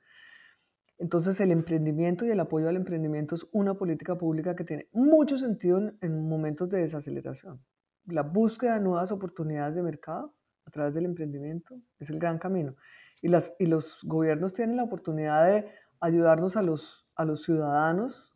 [0.99, 5.39] Entonces el emprendimiento y el apoyo al emprendimiento es una política pública que tiene mucho
[5.39, 7.61] sentido en, en momentos de desaceleración.
[8.07, 12.75] La búsqueda de nuevas oportunidades de mercado a través del emprendimiento es el gran camino.
[13.23, 15.67] Y, las, y los gobiernos tienen la oportunidad de
[16.01, 18.28] ayudarnos a los, a los ciudadanos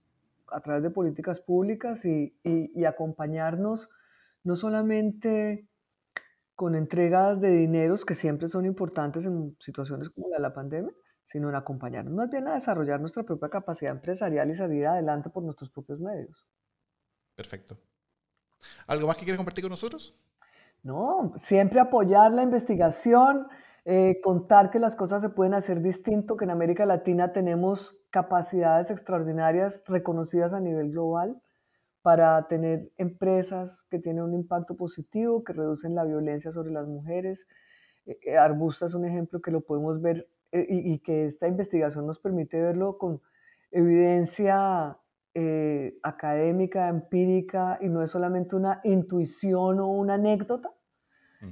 [0.52, 2.34] a través de políticas públicas y,
[2.84, 3.88] acompañarnos
[4.44, 5.68] no solamente
[6.54, 10.92] con entregas de dineros que siempre son importantes en situaciones como la de la pandemia,
[11.24, 15.42] sino en acompañarnos más bien a desarrollar nuestra propia capacidad empresarial y salir adelante por
[15.42, 16.46] nuestros propios medios.
[17.34, 17.78] Perfecto.
[18.86, 20.14] ¿Algo más que quieres compartir con nosotros?
[20.82, 23.48] No, siempre apoyar la investigación,
[23.84, 28.92] eh, contar que las cosas se pueden hacer distinto, que en América Latina tenemos capacidades
[28.92, 31.42] extraordinarias reconocidas a nivel global
[32.00, 37.46] para tener empresas que tienen un impacto positivo, que reducen la violencia sobre las mujeres.
[38.06, 42.20] Eh, eh, Arbusta es un ejemplo que lo podemos ver y, que esta investigación nos
[42.20, 43.22] permite verlo con
[43.70, 44.98] evidencia
[46.02, 50.70] académica, empírica, y no es solamente una intuición o una anécdota,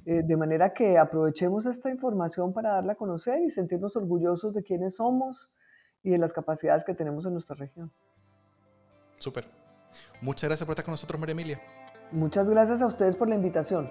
[0.06, 4.62] eh, de manera que aprovechemos esta información para darla a conocer y sentirnos orgullosos de
[4.62, 5.50] quiénes somos
[6.02, 7.90] y de las capacidades que tenemos en nuestra región.
[9.18, 9.44] Súper.
[10.20, 11.60] Muchas gracias por estar con nosotros, María Emilia.
[12.12, 13.88] Muchas gracias a ustedes por la invitación.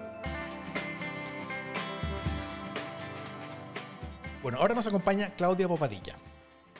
[4.42, 6.16] Bueno, ahora nos acompaña Claudia Bobadilla.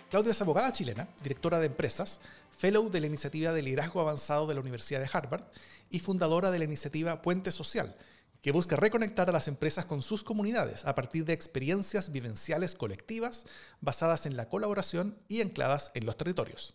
[0.09, 4.55] Claudia es abogada chilena, directora de empresas, fellow de la iniciativa de liderazgo avanzado de
[4.55, 5.45] la Universidad de Harvard
[5.91, 7.95] y fundadora de la iniciativa Puente Social,
[8.43, 13.47] que busca reconectar a las empresas con sus comunidades a partir de experiencias vivenciales colectivas
[13.81, 16.75] basadas en la colaboración y ancladas en los territorios.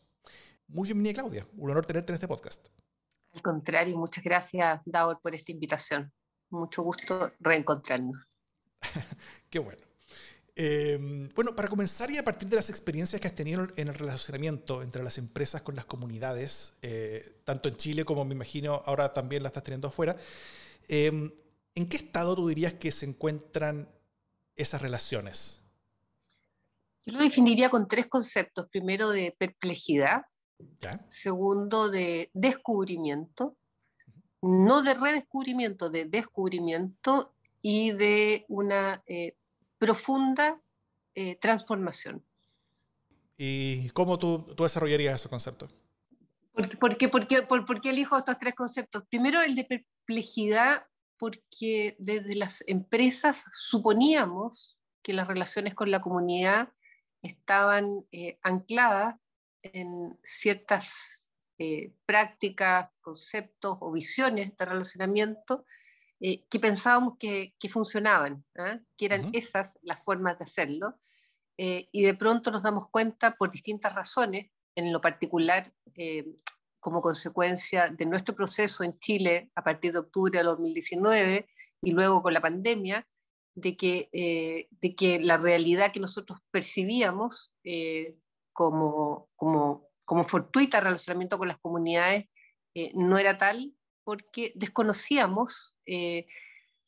[0.67, 1.47] Muy bienvenida, Claudia.
[1.58, 2.67] Un honor tenerte en este podcast.
[3.34, 6.12] Al contrario, muchas gracias, Daur, por esta invitación.
[6.49, 8.17] Mucho gusto reencontrarnos.
[9.49, 9.82] Qué bueno.
[10.58, 13.93] Eh, bueno, para comenzar y a partir de las experiencias que has tenido en el
[13.93, 19.12] relacionamiento entre las empresas con las comunidades, eh, tanto en Chile como me imagino ahora
[19.12, 20.15] también la estás teniendo afuera,
[20.88, 21.34] eh,
[21.76, 23.90] ¿En qué estado tú dirías que se encuentran
[24.56, 25.62] esas relaciones?
[27.06, 28.68] Yo lo definiría con tres conceptos.
[28.70, 30.24] Primero, de perplejidad.
[31.10, 33.58] Segundo, de descubrimiento.
[34.42, 39.36] No de redescubrimiento, de descubrimiento y de una eh,
[39.78, 40.62] profunda
[41.14, 42.24] eh, transformación.
[43.38, 45.68] ¿Y cómo tú, desarrollarías ese concepto?
[46.54, 49.04] ¿Por qué, por, por qué elijo estos tres conceptos?
[49.10, 50.86] Primero, el de perplejidad
[51.17, 56.69] porque desde las empresas suponíamos que las relaciones con la comunidad
[57.21, 59.15] estaban eh, ancladas
[59.62, 65.65] en ciertas eh, prácticas, conceptos o visiones de relacionamiento
[66.19, 68.80] eh, que pensábamos que, funcionaban, ¿ah?
[68.97, 70.99] que eran esas las formas de hacerlo,
[71.58, 75.73] eh, y de pronto nos damos cuenta por distintas razones, en lo particular
[76.86, 81.50] como consecuencia de nuestro proceso en Chile a partir de octubre de 2019
[81.82, 83.08] y luego con la pandemia,
[83.56, 87.52] de que, de que la realidad que nosotros percibíamos
[88.54, 92.28] como, como, como fortuita relacionamiento con las comunidades
[92.93, 96.28] no era tal porque desconocíamos eh,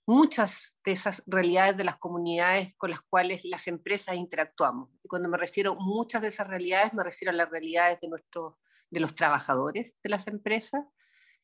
[0.05, 4.89] muchas de esas realidades de las comunidades con las cuales las empresas interactuamos.
[5.03, 8.07] Y cuando me refiero a muchas de esas realidades, me refiero a las realidades de,
[8.07, 8.53] nuestros,
[8.89, 10.85] de los trabajadores de las empresas,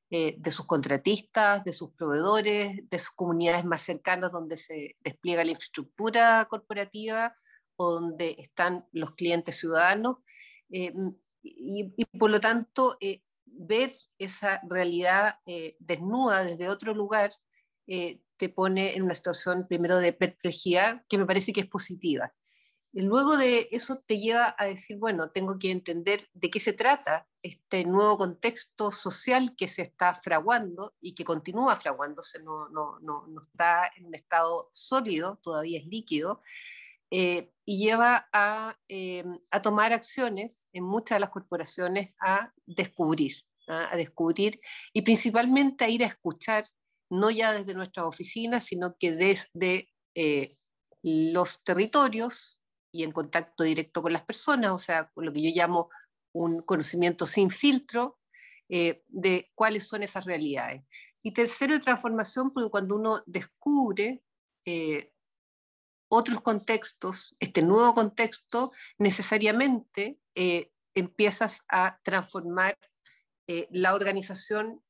[0.10, 5.44] eh, de sus contratistas, de sus proveedores, de sus comunidades más cercanas donde se despliega
[5.44, 7.36] la infraestructura corporativa
[7.76, 10.18] o donde están los clientes ciudadanos.
[10.70, 10.94] Eh,
[11.42, 12.98] y, por lo tanto,
[13.46, 17.34] ver esa realidad eh, desnuda desde otro lugar
[17.88, 22.34] eh, te pone en una situación primero de perplejidad que me parece que es positiva.
[22.96, 27.28] Luego de eso te lleva a decir, bueno, tengo que entender de qué se trata
[27.42, 33.26] este nuevo contexto social que se está fraguando y que continúa fraguándose, no, no, no,
[33.28, 36.44] no está en un estado sólido, todavía es líquido,
[37.10, 38.78] eh, y lleva a,
[39.50, 44.62] a tomar acciones en muchas de las corporaciones a descubrir, a descubrir
[44.94, 46.70] y principalmente a ir a escuchar,
[47.10, 50.58] no ya desde nuestras oficinas, sino que desde eh,
[51.02, 52.60] los territorios
[52.94, 55.90] y en contacto directo con las personas, o sea, lo que yo llamo
[56.32, 58.20] un conocimiento sin filtro
[58.70, 60.84] eh, de cuáles son esas realidades.
[61.22, 64.24] Y tercero, transformación, porque cuando uno descubre
[64.66, 65.12] eh,
[66.08, 70.20] otros contextos, este nuevo contexto, necesariamente
[70.96, 72.78] empiezas a transformar
[73.48, 74.82] eh, la organización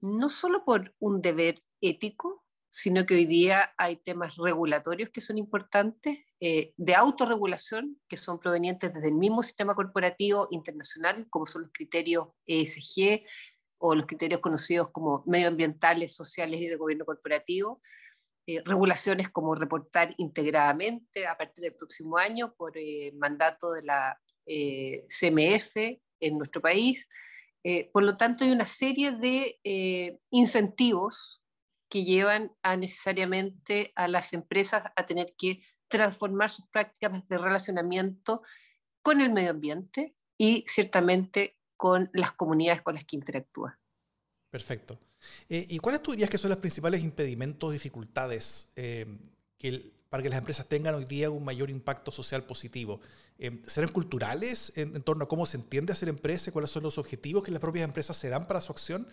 [0.00, 5.38] no solo por un deber ético, sino que hoy día hay temas regulatorios que son
[5.38, 11.62] importantes, eh, de autorregulación, que son provenientes desde el mismo sistema corporativo internacional, como son
[11.62, 13.24] los criterios ESG
[13.78, 17.80] o los criterios conocidos como medioambientales, sociales y de gobierno corporativo,
[18.46, 22.74] eh, regulaciones como reportar integradamente a partir del próximo año por
[23.14, 25.76] mandato de la CMF
[26.20, 27.06] en nuestro país,
[27.62, 31.39] eh, por lo tanto, hay una serie de eh, incentivos
[31.90, 38.42] que llevan a necesariamente a las empresas a tener que transformar sus prácticas de relacionamiento
[39.02, 43.74] con el medio ambiente y ciertamente con las comunidades con las que interactúan.
[44.50, 44.98] Perfecto.
[45.48, 50.38] Eh, ¿Y cuáles tú dirías que son los principales impedimentos, dificultades que para que las
[50.38, 53.00] empresas tengan hoy día un mayor impacto social positivo?
[53.38, 57.44] Eh, ¿Serán culturales en, torno a cómo se entiende hacer empresa, cuáles son los objetivos
[57.44, 59.06] que las propias empresas se dan para su acción?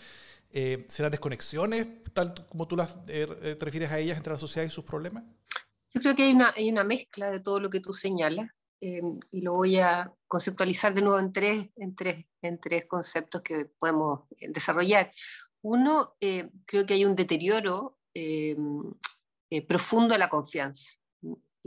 [0.51, 4.67] Eh, ¿Serán desconexiones, tal como tú las, eh, te refieres a ellas, entre la sociedad
[4.67, 5.23] y sus problemas?
[5.93, 9.41] Yo creo que hay una, hay una mezcla de todo lo que tú señalas y
[9.41, 14.21] lo voy a conceptualizar de nuevo en tres, en tres, en tres conceptos que podemos
[14.39, 15.09] desarrollar.
[15.63, 17.97] Uno, creo que hay un deterioro
[19.67, 20.97] profundo de la confianza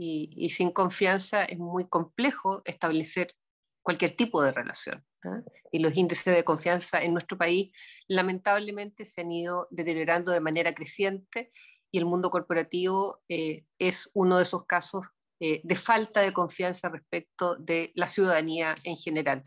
[0.03, 3.35] y, sin confianza es muy complejo establecer
[3.83, 5.05] cualquier tipo de relación.
[5.23, 5.41] ¿ah?
[5.71, 7.71] Y los índices de confianza en nuestro país
[8.07, 11.51] lamentablemente se han ido deteriorando de manera creciente
[11.91, 15.05] y el mundo corporativo eh, es uno de esos casos
[15.39, 19.45] eh, de falta de confianza respecto de la ciudadanía en general.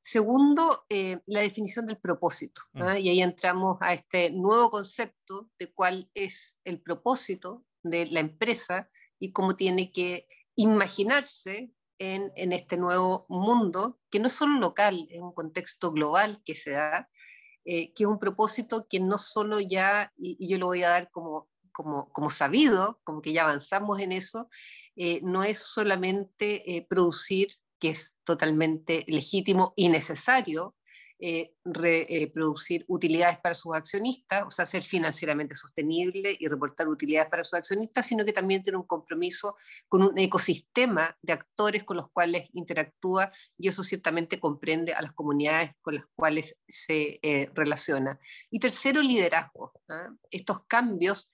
[0.00, 2.62] Segundo, eh, la definición del propósito.
[2.74, 2.94] ¿ah?
[2.94, 2.98] Mm.
[2.98, 8.88] Y ahí entramos a este nuevo concepto de cuál es el propósito de la empresa
[9.18, 15.20] y cómo tiene que imaginarse en, este nuevo mundo, que no es solo local, es
[15.20, 17.08] un contexto global que se da,
[17.64, 21.10] eh, que es un propósito que no solo ya, y, yo lo voy a dar
[21.10, 24.48] como, como, como, sabido, como que ya avanzamos en eso,
[24.96, 27.48] eh, no es solamente eh, producir,
[27.80, 30.74] que es totalmente legítimo y necesario,
[31.20, 37.42] eh, reproducir utilidades para sus accionistas, o sea, ser financieramente sostenible y reportar utilidades para
[37.42, 39.56] sus accionistas, sino que también tiene un compromiso
[39.88, 45.12] con un ecosistema de actores con los cuales interactúa y eso ciertamente comprende a las
[45.12, 48.18] comunidades con las cuales se eh, relaciona.
[48.50, 49.72] Y tercero, liderazgo.
[49.88, 50.10] ¿ah?
[50.30, 51.30] Estos cambios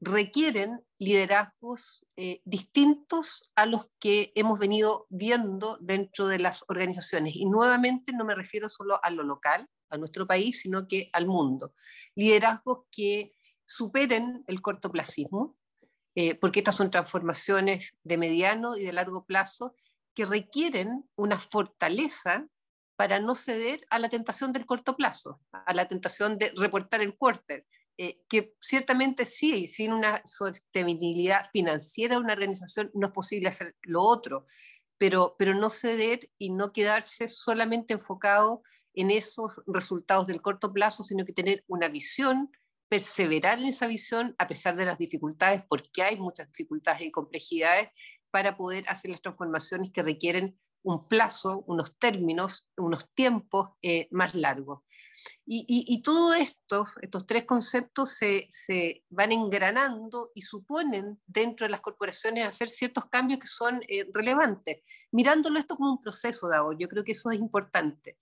[0.00, 7.34] requieren liderazgos eh, distintos a los que hemos venido viendo dentro de las organizaciones.
[7.36, 11.26] Y nuevamente no me refiero solo a lo local, a nuestro país, sino que al
[11.26, 11.74] mundo.
[12.14, 13.32] Liderazgos que
[13.64, 15.56] superen el cortoplacismo,
[16.14, 19.74] eh, porque estas son transformaciones de mediano y de largo plazo
[20.14, 22.48] que requieren una fortaleza
[22.96, 27.16] para no ceder a la tentación del corto plazo, a la tentación de reportar el
[27.16, 27.64] quarter,
[28.00, 33.74] eh, que ciertamente sí, sin una sostenibilidad financiera de una organización no es posible hacer
[33.82, 34.46] lo otro,
[34.98, 38.62] pero, pero no ceder y no quedarse solamente enfocado
[38.94, 42.50] en esos resultados del corto plazo, sino que tener una visión,
[42.88, 47.88] perseverar en esa visión a pesar de las dificultades, porque hay muchas dificultades y complejidades,
[48.30, 54.34] para poder hacer las transformaciones que requieren un plazo, unos términos, unos tiempos eh, más
[54.34, 54.82] largos.
[55.46, 61.70] Y, y, todos estos, estos tres conceptos se, se, van engranando y suponen dentro de
[61.70, 64.82] las corporaciones hacer ciertos cambios que son eh, relevantes.
[65.10, 68.18] Mirándolo esto como un proceso, Davo, yo creo que eso es importante,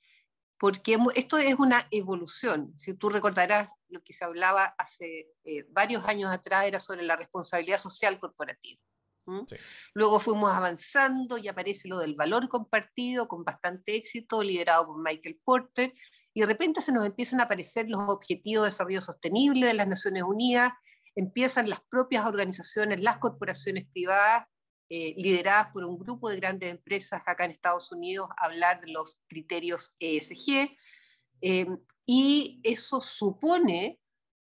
[0.59, 2.73] porque esto es una evolución.
[2.77, 7.17] Si tú recordarás lo que se hablaba hace eh, varios años atrás, era sobre la
[7.17, 8.81] responsabilidad social corporativa.
[9.95, 15.41] Luego fuimos avanzando y aparece lo del valor compartido con bastante éxito, liderado por Michael
[15.45, 15.93] Porter,
[16.33, 19.89] y de repente se nos empiezan a aparecer los objetivos de desarrollo sostenible de las
[19.89, 20.73] Naciones Unidas,
[21.15, 24.47] empiezan las propias organizaciones, las corporaciones privadas,
[24.89, 28.93] eh, lideradas por un grupo de grandes empresas acá en Estados Unidos, a hablar de
[28.93, 30.77] los criterios ESG,
[31.41, 31.67] eh,
[32.05, 33.99] y eso supone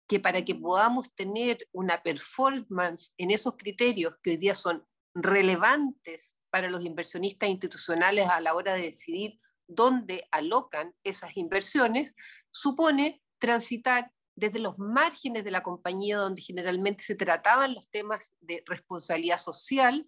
[0.08, 4.86] que para que podamos tener una performance en esos criterios que hoy día son
[5.16, 12.14] relevantes para los inversionistas institucionales a la hora de decidir donde alocan esas inversiones,
[12.52, 18.64] supone transitar desde los márgenes de la compañía donde generalmente se trataban los temas de
[18.66, 20.08] responsabilidad social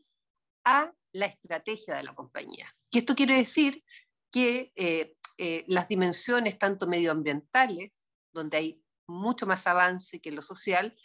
[0.65, 2.67] a la estrategia de la compañía.
[2.91, 3.83] Y esto quiere decir
[4.31, 7.91] que eh, eh, las dimensiones tanto medioambientales,
[8.33, 10.95] donde hay mucho más avance que lo social,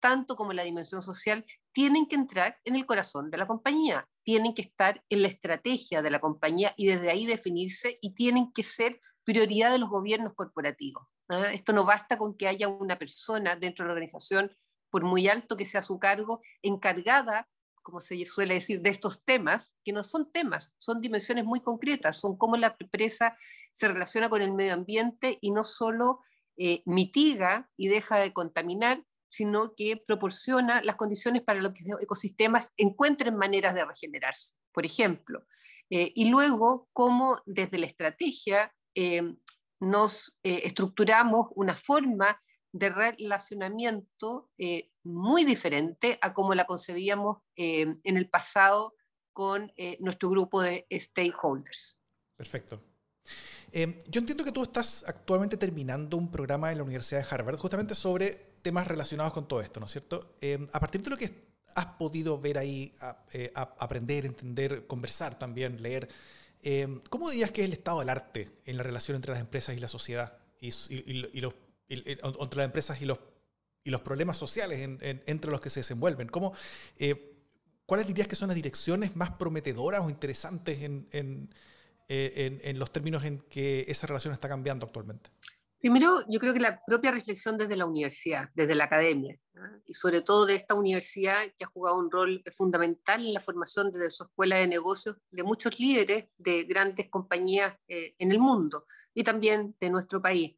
[0.00, 4.54] tanto como la dimensión social, tienen que entrar en el corazón de la compañía, tienen
[4.54, 8.62] que estar en la estrategia de la compañía y desde ahí definirse y tienen que
[8.62, 11.06] ser prioridad de los gobiernos corporativos.
[11.28, 11.52] ¿ah?
[11.52, 14.56] Esto no basta con que haya una persona dentro de la organización,
[14.90, 17.48] por muy alto que sea su cargo, encargada,
[17.82, 22.18] como se suele decir, de estos temas, que no son temas, son dimensiones muy concretas,
[22.18, 23.36] son cómo la empresa
[23.72, 26.20] se relaciona con el medio ambiente y no solo
[26.58, 32.72] eh, mitiga y deja de contaminar, sino que proporciona las condiciones para que los ecosistemas
[32.76, 35.44] encuentren maneras de regenerarse, por ejemplo.
[35.90, 39.22] Eh, y luego, cómo desde la estrategia eh,
[39.80, 42.40] nos estructuramos una forma
[42.72, 44.50] de relacionamiento
[45.02, 48.94] muy diferente a como la concebíamos en el pasado
[49.34, 51.98] con nuestro grupo de stakeholders.
[52.36, 52.82] Perfecto.
[53.72, 57.56] Em, yo entiendo que tú estás actualmente terminando un programa en la Universidad de Harvard
[57.56, 60.34] justamente sobre temas relacionados con todo esto, ¿no es cierto?
[60.40, 62.92] Em, a partir de lo que has podido ver ahí,
[63.32, 66.08] eh, aprender, entender, conversar también, leer,
[66.62, 69.76] em, ¿cómo dirías que es el estado del arte en la relación entre las empresas
[69.76, 70.38] y la sociedad?
[70.60, 70.70] Y,
[71.40, 71.54] los,
[71.88, 73.18] entre las empresas y los,
[73.84, 76.28] y los problemas sociales entre los que se desenvuelven.
[76.28, 76.54] ¿Cómo,
[76.98, 77.36] eh,
[77.84, 81.50] ¿Cuáles dirías que son las direcciones más prometedoras o interesantes en
[82.08, 85.30] eh, en, los términos en que esa relación está cambiando actualmente?
[85.78, 89.38] Primero, yo creo que la propia reflexión desde la universidad, desde la academia,
[89.86, 93.90] y sobre todo de esta universidad que ha jugado un rol fundamental en la formación
[93.92, 98.86] desde su escuela de negocios de muchos líderes de grandes compañías eh, en el mundo
[99.14, 100.56] y también de nuestro país.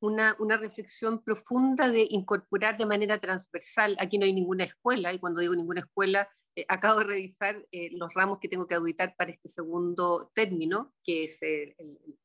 [0.00, 5.40] Una, reflexión profunda de incorporar de manera transversal, aquí no hay ninguna escuela, y cuando
[5.40, 9.32] digo ninguna escuela, eh, acabo de revisar eh, los ramos que tengo que auditar para
[9.32, 11.74] este segundo término, que es el,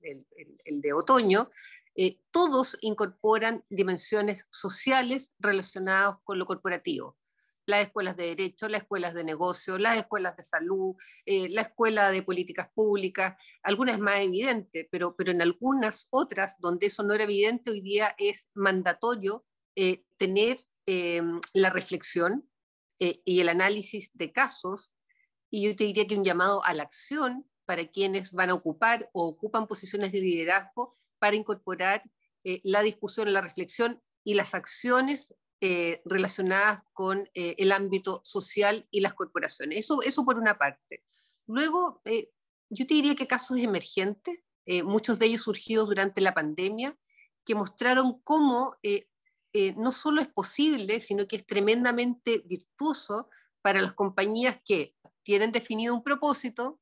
[0.01, 0.27] el,
[0.65, 1.49] el, de otoño.
[1.95, 7.17] Eh, todos incorporan dimensiones sociales relacionadas con lo corporativo.
[7.65, 12.23] Las escuelas de derecho, las escuelas de negocio, las escuelas de salud, la escuela de
[12.23, 17.69] políticas públicas, algunas más evidentes, pero, pero en algunas otras donde eso no era evidente,
[17.69, 19.45] hoy día es mandatorio
[20.17, 20.57] tener
[21.53, 22.49] la reflexión,
[22.99, 24.93] eh, y el análisis de casos,
[25.49, 29.09] y yo te diría que un llamado a la acción para quienes van a ocupar
[29.13, 32.03] o ocupan posiciones de liderazgo para incorporar
[32.43, 39.01] eh, la discusión, la reflexión y las acciones eh, relacionadas con el ámbito social y
[39.01, 39.79] las corporaciones.
[39.79, 41.03] Eso, eso por una parte.
[41.47, 42.01] Luego,
[42.69, 44.39] yo te diría que casos emergentes,
[44.83, 46.97] muchos de ellos surgidos durante la pandemia,
[47.45, 48.77] que mostraron cómo
[49.53, 53.29] eh, no solo es posible, sino que es tremendamente virtuoso
[53.61, 56.79] para las compañías que tienen definido un propósito,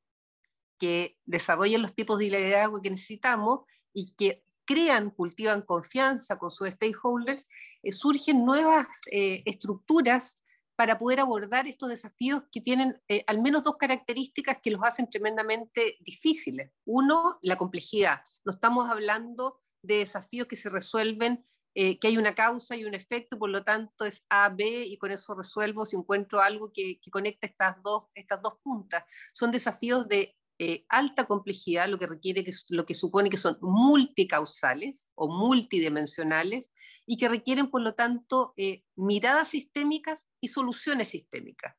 [0.78, 3.60] que desarrollan los tipos de liderazgo que necesitamos
[3.92, 7.48] y que crean, cultivan confianza con sus stakeholders,
[7.82, 10.36] eh, surgen nuevas eh, estructuras
[10.76, 15.96] para poder abordar estos desafíos que tienen al menos dos características que los hacen tremendamente
[16.00, 16.70] difíciles.
[16.84, 18.20] Uno, la complejidad.
[18.44, 21.44] No estamos hablando de desafíos que se resuelven
[21.80, 24.96] eh, que hay una causa y un efecto, por lo tanto es A, B, y
[24.96, 29.04] con eso resuelvo si encuentro algo que, que conecta estas dos, estas dos puntas.
[29.32, 33.58] Son desafíos de eh, alta complejidad, lo que requiere que, lo que supone que son
[33.60, 36.68] multicausales o multidimensionales
[37.06, 41.76] y que requieren, por lo tanto, eh, miradas sistémicas y soluciones sistémicas.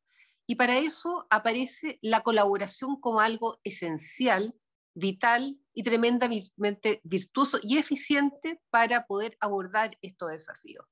[0.47, 4.56] Y para eso aparece la colaboración como algo esencial,
[4.93, 10.85] vital y tremendamente virtuoso y eficiente para poder abordar estos desafíos.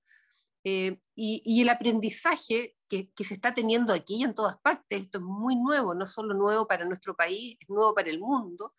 [0.63, 5.23] Eh, y, el aprendizaje que, se está teniendo aquí y en todas partes, esto es
[5.23, 8.73] muy nuevo, no solo nuevo para nuestro país, es nuevo para el mundo,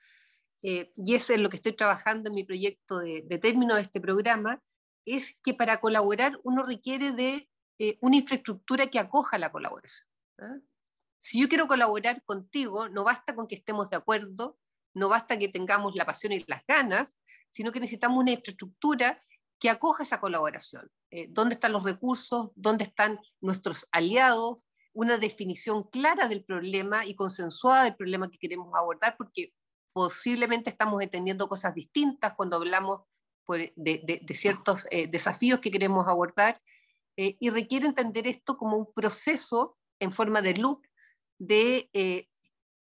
[0.62, 4.02] eh, y eso es lo que estoy trabajando en mi proyecto de, término de este
[4.02, 4.62] programa,
[5.06, 7.48] es que para colaborar uno requiere de
[7.78, 10.08] eh, una infraestructura que acoja la colaboración.
[10.40, 10.58] ¿ah?
[11.20, 14.58] Si yo quiero colaborar contigo, no basta con que estemos de acuerdo,
[14.94, 17.14] no basta que tengamos la pasión y las ganas,
[17.50, 19.22] sino que necesitamos una infraestructura
[19.58, 20.90] que acoja esa colaboración.
[21.10, 22.50] Eh, ¿Dónde están los recursos?
[22.54, 24.66] ¿Dónde están nuestros aliados?
[24.92, 29.52] Una definición clara del problema y consensuada del problema que queremos abordar, porque
[29.92, 33.02] posiblemente estamos entendiendo cosas distintas cuando hablamos
[33.76, 36.60] de, ciertos eh, desafíos que queremos abordar,
[37.16, 40.86] eh, y requiere entender esto como un proceso en forma de loop
[41.38, 41.90] de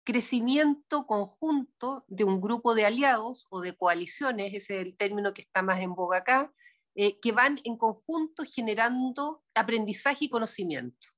[0.07, 5.43] crecimiento conjunto de un grupo de aliados o de coaliciones, ese es el término que
[5.43, 6.55] está más en boga acá,
[6.95, 11.09] eh, que van en conjunto generando aprendizaje y conocimiento,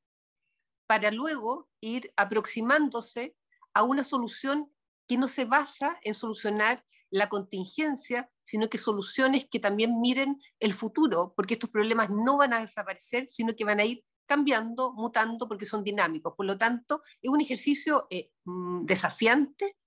[0.88, 3.36] para luego ir aproximándose
[3.74, 4.72] a una solución
[5.06, 10.72] que no se basa en solucionar la contingencia, sino que soluciones que también miren el
[10.72, 15.48] futuro, porque estos problemas no van a desaparecer, sino que van a ir cambiando, mutando,
[15.48, 16.34] porque son dinámicos.
[16.36, 19.78] Por lo tanto, es un ejercicio eh, mm, desafiante,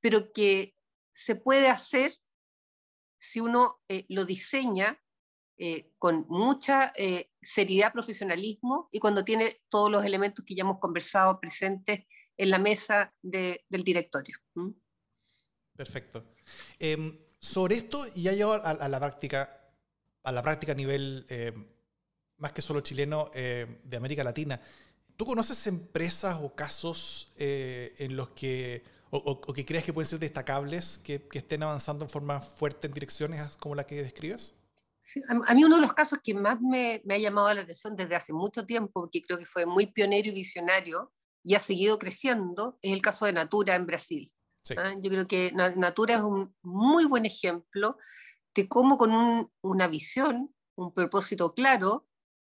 [0.00, 0.74] pero que
[1.12, 2.16] se puede hacer
[3.18, 4.98] si uno eh, lo diseña
[5.58, 6.90] eh, con mucha
[7.42, 12.06] seriedad, profesionalismo y cuando tiene todos los elementos que ya hemos conversado presentes
[12.38, 14.38] en la mesa del directorio.
[15.76, 16.32] Perfecto.
[16.78, 19.74] Em, sobre esto, y ya llegó a, la práctica,
[20.22, 21.66] a la práctica a nivel em,
[22.40, 24.60] más que solo chileno em, de América Latina.
[25.16, 30.18] ¿Tú conoces empresas o casos eh, en los que, o, que crees que pueden ser
[30.18, 34.54] destacables, que, que estén avanzando en forma fuerte en direcciones como la que describes?
[35.28, 38.32] a, mí uno de los casos que más me, ha llamado la atención desde hace
[38.32, 41.12] mucho tiempo, porque creo que fue muy pionero y visionario
[41.42, 44.32] y ha seguido creciendo, es el caso de Natura en Brasil.
[44.76, 44.94] ¿ah?
[45.00, 47.96] Yo creo que Natura es un muy buen ejemplo
[48.54, 52.06] de cómo con una visión, un propósito claro,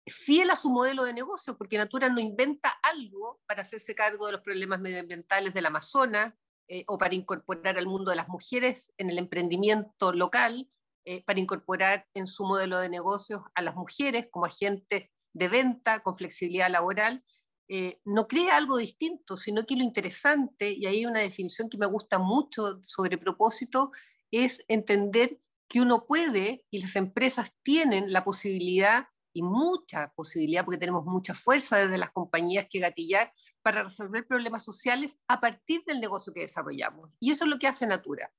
[0.08, 4.34] fiel a su modelo de negocio, porque Natura no inventa algo para hacerse cargo de
[4.34, 6.34] los problemas medioambientales del Amazonas
[6.68, 10.70] eh, o para incorporar al mundo de las mujeres en el emprendimiento local,
[11.06, 16.02] eh, para incorporar en su modelo de negocios a las mujeres como agentes de venta
[16.02, 17.24] con flexibilidad laboral,
[17.68, 21.78] eh, no crea algo distinto, sino que lo interesante, y ahí hay una definición que
[21.78, 23.92] me gusta mucho sobre propósito,
[24.30, 25.40] es entender
[25.70, 31.36] que uno puede y las empresas tienen la posibilidad y mucha posibilidad, porque tenemos mucha
[31.36, 36.42] fuerza desde las compañías que gatillar para resolver problemas sociales a partir del negocio que
[36.42, 37.12] desarrollamos.
[37.20, 38.32] Y eso es lo que hace Natura.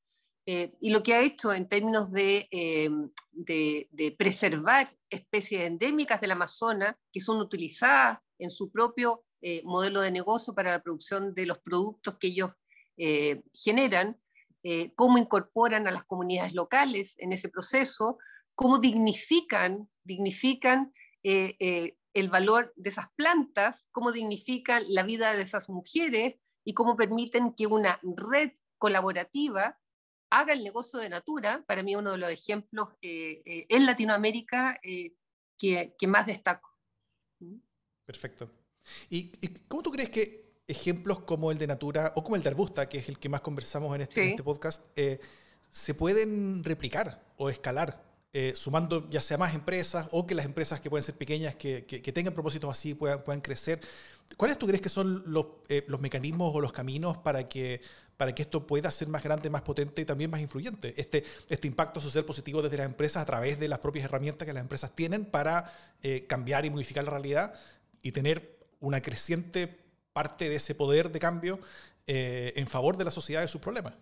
[0.45, 2.91] Eh, y lo que ha hecho en términos de, eh,
[3.33, 10.11] de, preservar especies endémicas del Amazonas que son utilizadas en su propio eh, modelo de
[10.11, 12.51] negocio para la producción de los productos que ellos
[13.53, 14.21] generan,
[14.95, 18.19] cómo incorporan a las comunidades locales en ese proceso,
[18.55, 20.93] cómo dignifican, dignifican
[21.23, 27.55] el valor de esas plantas, cómo dignifican la vida de esas mujeres y cómo permiten
[27.55, 29.79] que una red colaborativa
[30.31, 34.81] haga el negocio de Natura, para mí uno de los ejemplos eh, eh, en Latinoamérica
[34.83, 35.15] eh,
[35.59, 36.71] que, que, más destaco.
[37.41, 37.59] ¿Mm?
[38.07, 38.51] Perfecto.
[39.11, 39.31] ¿Y,
[39.69, 42.99] cómo tú crees que ejemplos como el de Natura o como el de Arbusta, que
[42.99, 44.99] es el que más conversamos en este, este podcast,
[45.71, 48.12] se pueden replicar o escalar?
[48.55, 52.13] Sumando ya sea más empresas o que las empresas que pueden ser pequeñas, que, que,
[52.13, 53.81] tengan propósitos así, puedan, puedan crecer.
[54.39, 55.47] ¿Cuáles tú crees que son los,
[55.87, 57.83] los mecanismos o los caminos para que
[58.23, 60.95] para que esto pueda ser más grande, más potente y también más influyente.
[60.97, 64.53] Este, este impacto social positivo desde las empresas a través de las propias herramientas que
[64.53, 65.73] las empresas tienen para
[66.03, 67.53] eh, cambiar y modificar la realidad
[68.01, 69.67] y tener una creciente
[70.13, 71.59] parte de ese poder de cambio
[72.07, 73.95] eh, en favor de la sociedad y sus problemas.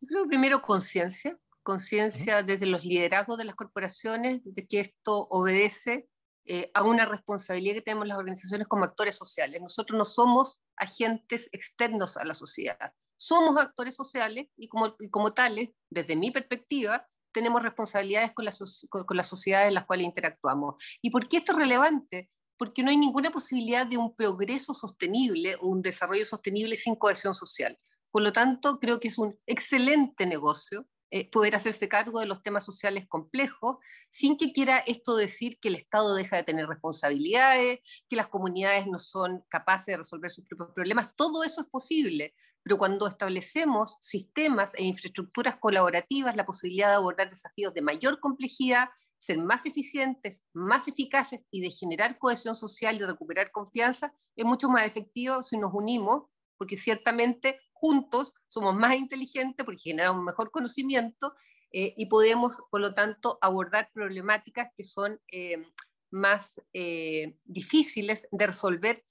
[0.00, 6.08] Yo creo primero conciencia, conciencia desde los liderazgos de las corporaciones de que esto obedece
[6.46, 9.60] eh, a una responsabilidad que tenemos las organizaciones como actores sociales.
[9.60, 15.70] Nosotros no somos agentes externos a la sociedad somos actores sociales y como, como tales,
[15.90, 18.46] desde mi perspectiva, tenemos responsabilidades con,
[19.04, 20.76] con las sociedades en las cuales interactuamos.
[21.02, 22.30] ¿Y por qué esto es relevante?
[22.56, 27.34] Porque no hay ninguna posibilidad de un progreso sostenible o un desarrollo sostenible sin cohesión
[27.34, 27.78] social.
[28.10, 32.42] Por lo tanto, creo que es un excelente negocio eh, poder hacerse cargo de los
[32.42, 33.76] temas sociales complejos,
[34.10, 38.86] sin que quiera esto decir que el Estado deja de tener responsabilidades, que las comunidades
[38.86, 41.14] no son capaces de resolver sus propios problemas.
[41.14, 47.30] Todo eso es posible, pero cuando establecemos sistemas e infraestructuras colaborativas, la posibilidad de abordar
[47.30, 48.88] desafíos de mayor complejidad,
[49.18, 54.68] ser más eficientes, más eficaces y de generar cohesión social y recuperar confianza, es mucho
[54.68, 56.24] más efectivo si nos unimos,
[56.56, 61.34] porque ciertamente juntos somos más inteligentes porque generamos mejor conocimiento
[61.72, 65.62] eh, y podemos, por lo tanto, abordar problemáticas que son eh,
[66.10, 69.04] más eh, difíciles de resolver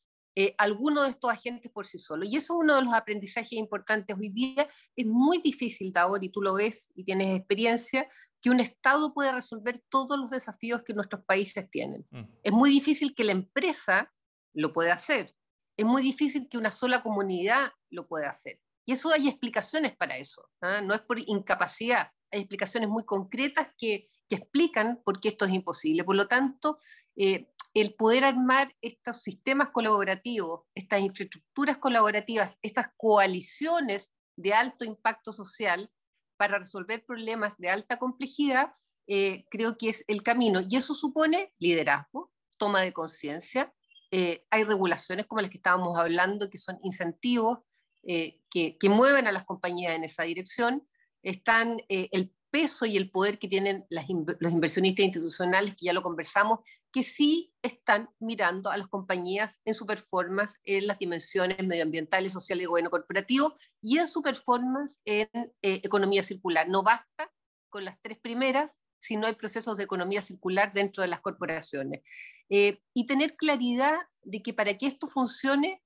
[0.57, 2.25] alguno de estos agentes por sí solo.
[2.25, 4.67] Y eso es uno de los aprendizajes importantes hoy día.
[4.93, 8.09] Es muy difícil, Davor, y tú lo ves y tienes experiencia,
[8.41, 12.05] que un Estado pueda resolver todos los desafíos que nuestros países tienen.
[12.11, 12.23] Mm.
[12.43, 14.13] Es muy difícil que la empresa
[14.53, 15.33] lo pueda hacer
[15.78, 18.59] es muy difícil que una sola comunidad lo pueda hacer.
[18.86, 20.82] Y eso hay explicaciones para eso, ¿ah?
[20.82, 26.03] no es por incapacidad, hay explicaciones muy concretas que, explican por qué esto es imposible.
[26.03, 26.80] Por lo tanto,
[27.15, 35.32] eh, el poder armar estos sistemas colaborativos, estas infraestructuras colaborativas, estas coaliciones de alto impacto
[35.32, 35.91] social
[36.38, 38.73] para resolver problemas de alta complejidad,
[39.07, 40.61] eh, creo que es el camino.
[40.67, 43.73] Y eso supone liderazgo, toma de conciencia,
[44.12, 47.60] eh, hay regulaciones como las que estábamos hablando, que son incentivos
[48.03, 50.88] eh, que, mueven a las compañías en esa dirección.
[51.24, 56.03] Están eh, el peso y el poder que tienen los inversionistas institucionales, que ya lo
[56.03, 56.60] conversamos,
[56.93, 62.64] que sí están mirando a las compañías en su performance en las dimensiones medioambientales, sociales
[62.64, 65.28] y gobierno corporativo y en su performance en
[65.62, 66.70] economía circular.
[66.70, 67.30] No basta
[67.70, 72.01] con las tres primeras si no hay procesos de economía circular dentro de las corporaciones.
[72.49, 75.81] Eh, y tener claridad de que para que esto funcione,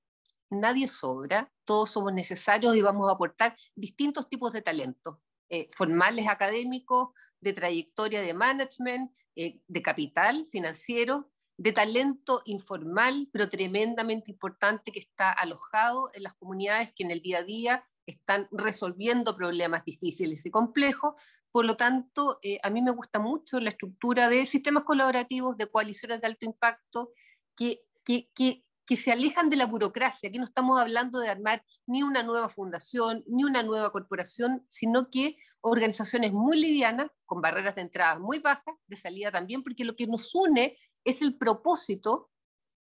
[0.50, 6.28] nadie sobra, todos somos necesarios y vamos a aportar distintos tipos de talentos, eh, formales
[6.28, 14.92] académicos, de trayectoria de management, eh, de capital financiero, de talento informal, pero tremendamente importante
[14.92, 19.84] que está alojado en las comunidades que en el día a día están resolviendo problemas
[19.84, 21.14] difíciles y complejos,
[21.52, 25.68] por lo tanto, eh, a mí me gusta mucho la estructura de sistemas colaborativos, de
[25.68, 27.12] coaliciones de alto impacto,
[27.56, 30.28] que, que, que, que, se alejan de la burocracia.
[30.28, 35.10] Aquí no estamos hablando de armar ni una nueva fundación, ni una nueva corporación, sino
[35.10, 39.96] que organizaciones muy livianas, con barreras de entrada muy bajas, de salida también, porque lo
[39.96, 42.30] que nos une es el propósito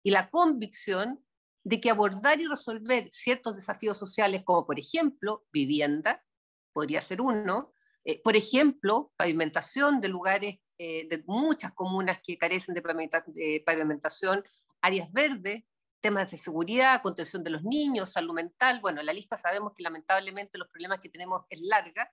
[0.03, 1.24] y la convicción
[1.63, 6.24] de que abordar y resolver ciertos desafíos sociales, como por ejemplo vivienda,
[6.72, 7.74] podría ser uno,
[8.06, 14.43] eh, por ejemplo, pavimentación de lugares eh, de muchas comunas que carecen de, pavimentación,
[14.82, 15.64] áreas verdes,
[16.00, 18.80] temas de seguridad, contención de los niños, salud mental.
[18.82, 22.12] Bueno, la lista sabemos que lamentablemente los problemas que tenemos es larga.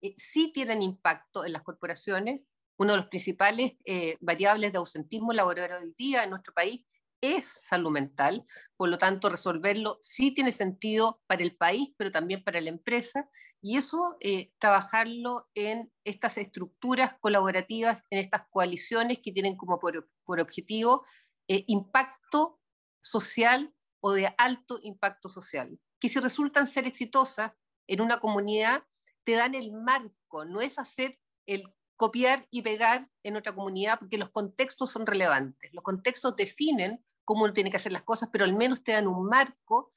[0.00, 2.40] Eh, sí tienen impacto en las corporaciones.
[2.78, 3.72] Uno de los principales
[4.20, 6.84] variables de ausentismo laboral hoy día en nuestro país
[7.22, 8.44] es salud mental.
[8.76, 13.30] Por lo tanto, resolverlo sí tiene sentido para el país, pero también para la empresa.
[13.66, 20.08] Y eso, eh, trabajarlo en estas estructuras colaborativas, en estas coaliciones que tienen como por,
[20.40, 21.04] objetivo
[21.48, 22.60] eh, impacto
[23.00, 27.54] social o de alto impacto social, que si resultan ser exitosas
[27.88, 28.84] en una comunidad,
[29.24, 31.64] te dan el marco, no es hacer el
[31.96, 35.74] copiar y pegar en otra comunidad, porque los contextos son relevantes.
[35.74, 39.08] Los contextos definen cómo uno tiene que hacer las cosas, pero al menos te dan
[39.08, 39.92] un marco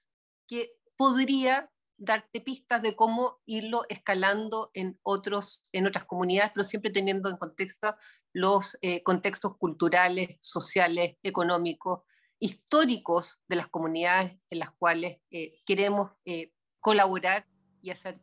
[0.47, 6.91] que podría darte pistas de cómo irlo escalando en, otros, en otras comunidades, pero siempre
[6.91, 7.95] teniendo en contexto
[8.33, 12.01] los eh, contextos culturales, sociales, económicos,
[12.39, 17.45] históricos de las comunidades en las cuales eh, queremos eh, colaborar
[17.81, 18.19] y hacer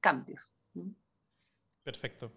[0.00, 0.52] cambios.
[1.82, 2.32] Perfecto.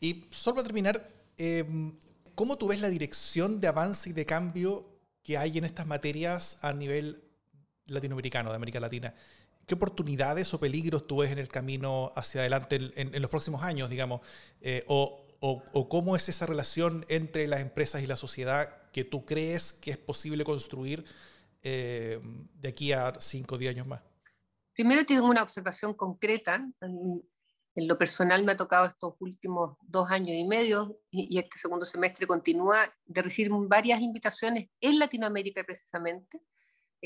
[0.00, 1.98] Y solo para terminar, em,
[2.34, 4.86] ¿cómo tú ves la dirección de avance y de cambio
[5.22, 7.22] que hay en estas materias a nivel
[7.86, 9.14] latinoamericano, de América Latina?
[9.66, 13.88] ¿Qué oportunidades o peligros tú ves en el camino hacia adelante en, los próximos años,
[13.88, 14.20] digamos?
[14.60, 15.20] Eh, o,
[15.90, 19.98] cómo es esa relación entre las empresas y la sociedad que tú crees que es
[19.98, 21.04] posible construir
[21.62, 22.20] eh,
[22.54, 24.00] de aquí a 5 o 10 años más?
[24.74, 26.66] Primero tengo una observación concreta.
[26.80, 27.22] En,
[27.76, 32.26] lo personal me ha tocado estos últimos dos años y medio y, este segundo semestre
[32.26, 36.40] continúa de recibir varias invitaciones en Latinoamérica precisamente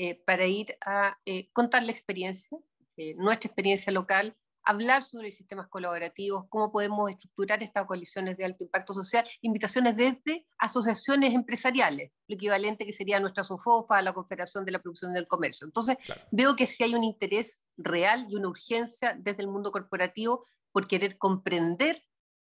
[0.01, 2.57] eh, para ir a eh, contar la experiencia,
[2.95, 4.33] eh, nuestra experiencia local,
[4.63, 10.47] hablar sobre sistemas colaborativos, cómo podemos estructurar estas coaliciones de alto impacto social, invitaciones desde
[10.57, 15.67] asociaciones empresariales, lo equivalente que sería nuestra SOFOFA, la Confederación de la Producción del Comercio.
[15.67, 15.97] Entonces,
[16.31, 20.87] veo que sí hay un interés real y una urgencia desde el mundo corporativo por
[20.87, 22.01] querer comprender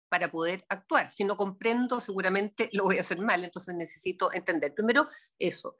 [0.08, 1.12] para poder actuar.
[1.12, 4.74] Si no comprendo, seguramente lo voy a hacer mal, entonces necesito entender.
[4.74, 5.76] Primero, eso.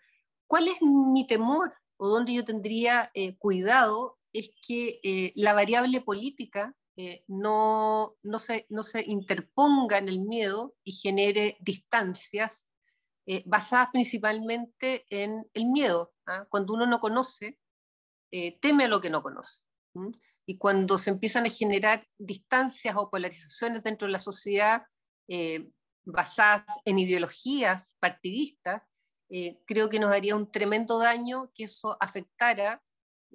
[0.47, 6.03] ¿Cuál es mi temor o dónde yo tendría eh, cuidado es que eh, la variable
[6.03, 12.69] política eh, no, no, se, no, se, interponga en el miedo y genere distancias
[13.27, 16.13] eh, basadas principalmente en el miedo.
[16.27, 16.47] ¿ah?
[16.51, 17.59] Cuando uno no conoce,
[18.61, 19.63] teme a lo que no conoce.
[20.45, 24.83] Y cuando se empiezan a generar distancias o polarizaciones dentro de la sociedad
[26.05, 28.83] basadas en ideologías partidistas,
[29.67, 32.85] creo que nos haría un tremendo daño que eso afectara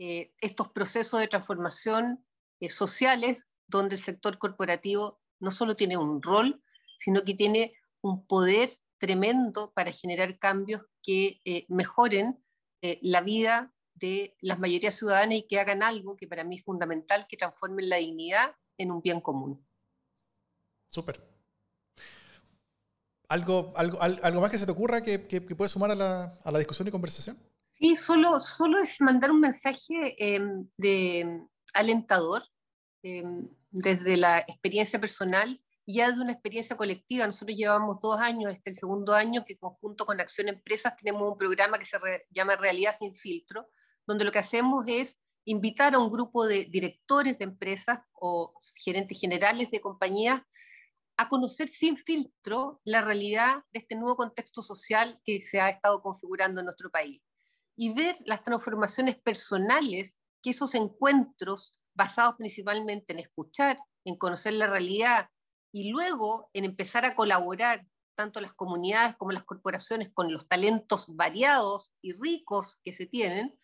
[0.01, 2.25] eh, estos procesos de transformación
[2.61, 6.63] eh, sociales donde el sector corporativo no solo tiene un rol,
[6.99, 12.41] sino que tiene un poder tremendo para generar cambios que eh, mejoren
[13.01, 17.25] la vida de las mayorías ciudadanas y que hagan algo que para mí es fundamental,
[17.27, 19.67] que transformen la dignidad en un bien común.
[20.89, 21.28] Súper.
[23.29, 26.51] ¿Algo, algo, algo más que se te ocurra que, que, puede sumar a la, a
[26.51, 27.37] la discusión y conversación?
[27.77, 32.43] Sí, solo, solo es mandar un mensaje em, de alentador
[33.03, 37.27] em, desde la experiencia personal y ya de una experiencia colectiva.
[37.27, 41.37] Nosotros llevamos dos años, este el segundo año, que conjunto con Acción Empresas tenemos un
[41.37, 41.97] programa que se
[42.31, 43.69] llama Realidad sin filtro,
[44.07, 49.19] donde lo que hacemos es invitar a un grupo de directores de empresas o gerentes
[49.19, 50.41] generales de compañías
[51.19, 56.01] a conocer sin filtro la realidad de este nuevo contexto social que se ha estado
[56.01, 57.21] configurando en nuestro país
[57.75, 64.67] y ver las transformaciones personales que esos encuentros, basados principalmente en escuchar, en conocer la
[64.67, 65.27] realidad
[65.73, 71.13] y luego en empezar a colaborar tanto las comunidades como las corporaciones con los talentos
[71.13, 73.59] variados y ricos que se tienen,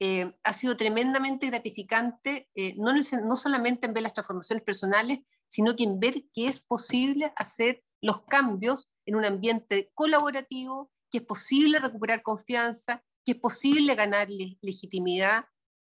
[0.00, 5.76] eh, ha sido tremendamente gratificante, eh, no, no solamente en ver las transformaciones personales, sino
[5.76, 11.24] que en ver que es posible hacer los cambios en un ambiente colaborativo, que es
[11.24, 15.46] posible recuperar confianza, que es posible ganar legitimidad,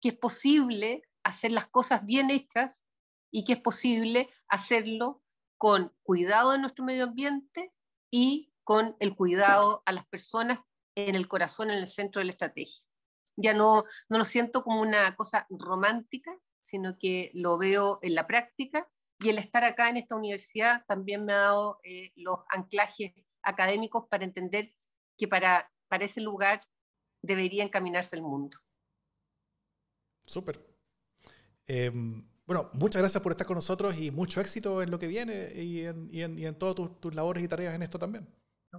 [0.01, 2.85] que es posible hacer las cosas bien hechas
[3.31, 5.21] y que es posible hacerlo
[5.57, 7.73] con cuidado de nuestro medio ambiente
[8.11, 10.59] y con el cuidado a las personas
[10.95, 12.83] en el corazón, en el centro de la estrategia.
[13.35, 16.31] Ya no, no lo siento como una cosa romántica,
[16.61, 18.87] sino que lo veo en la práctica
[19.19, 24.07] y el estar acá en esta universidad también me ha dado eh, los anclajes académicos
[24.09, 24.73] para entender
[25.17, 26.65] que para, para ese lugar
[27.21, 28.57] debería encaminarse el mundo.
[30.25, 30.57] Súper.
[31.67, 35.51] Em, bueno, muchas gracias por estar con nosotros y mucho éxito en lo que viene
[35.53, 38.27] y en, y en, todas tus, labores y tareas en esto también.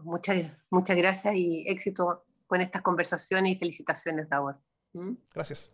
[0.03, 4.59] Muchas, muchas gracias y éxito con estas conversaciones y felicitaciones, Davor.
[4.95, 5.15] ¿Mm?
[5.35, 5.73] Gracias.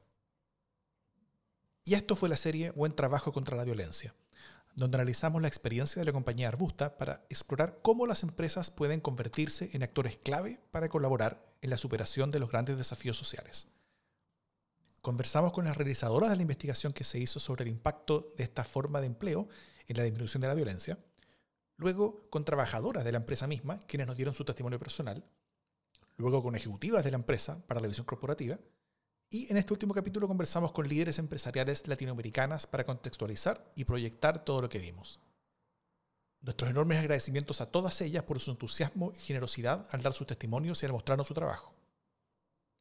[1.85, 4.13] Y esto fue la serie Buen Trabajo contra la Violencia
[4.77, 9.71] donde analizamos la experiencia de la compañía Arbusta para explorar cómo las empresas pueden convertirse
[9.73, 13.69] en actores clave para colaborar en la superación de los grandes desafíos sociales.
[15.01, 18.65] Conversamos con las realizadoras de la investigación que se hizo sobre el impacto de esta
[18.65, 19.49] forma de empleo
[19.89, 20.99] en la disminución de la violencia,
[21.79, 25.25] luego con trabajadoras de la empresa misma, quienes nos dieron su testimonio personal,
[26.19, 28.59] luego con ejecutivas de la empresa para la visión corporativa,
[29.31, 34.63] y en este último capítulo conversamos con líderes empresariales latinoamericanas para contextualizar y proyectar todo
[34.63, 35.21] lo que vimos.
[36.41, 40.83] Nuestros enormes agradecimientos a todas ellas por su entusiasmo y generosidad al dar sus testimonios
[40.83, 41.75] y al mostrarnos su trabajo.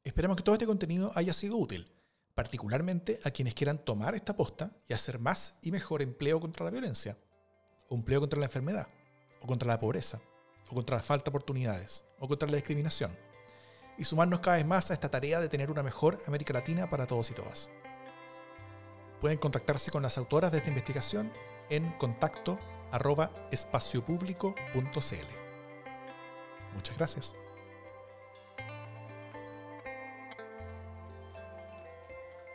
[0.03, 1.91] Esperamos que todo este contenido haya sido útil,
[2.35, 6.71] particularmente a quienes quieran tomar esta posta y hacer más y mejor empleo contra la
[6.71, 7.17] violencia,
[7.89, 8.87] o empleo contra la enfermedad,
[9.41, 10.21] o contra la pobreza,
[10.69, 13.11] o contra la falta de oportunidades, o contra la discriminación
[13.97, 17.07] y sumarnos cada vez más a esta tarea de tener una mejor América Latina para
[17.07, 17.71] todos y todas.
[19.21, 21.31] Pueden contactarse con las autoras de esta investigación
[21.69, 22.59] en contacto
[22.91, 23.31] arroba
[26.73, 27.35] Muchas gracias.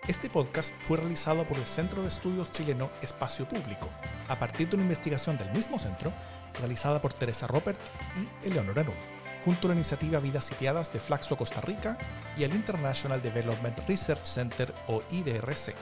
[0.06, 3.88] Este podcast fue realizado por el Centro de Estudios Chileno Espacio Público,
[4.28, 6.12] a partir de una investigación del mismo centro
[6.58, 7.78] realizada por Teresa Robert
[8.16, 11.98] y Eleonora Nun junto a la iniciativa Vidas Sitiadas de Flaxo Costa Rica
[12.36, 15.74] y el International Development Research Center o IDRC.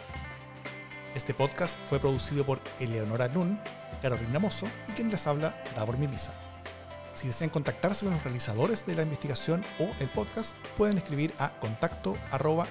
[1.14, 3.58] Este podcast fue producido por Eleonora Nun,
[4.02, 6.32] Carolina Mozo y quien les habla, Davor Milisa.
[7.14, 11.50] Si desean contactarse con los realizadores de la investigación o el podcast, pueden escribir a
[11.58, 12.68] contacto arroba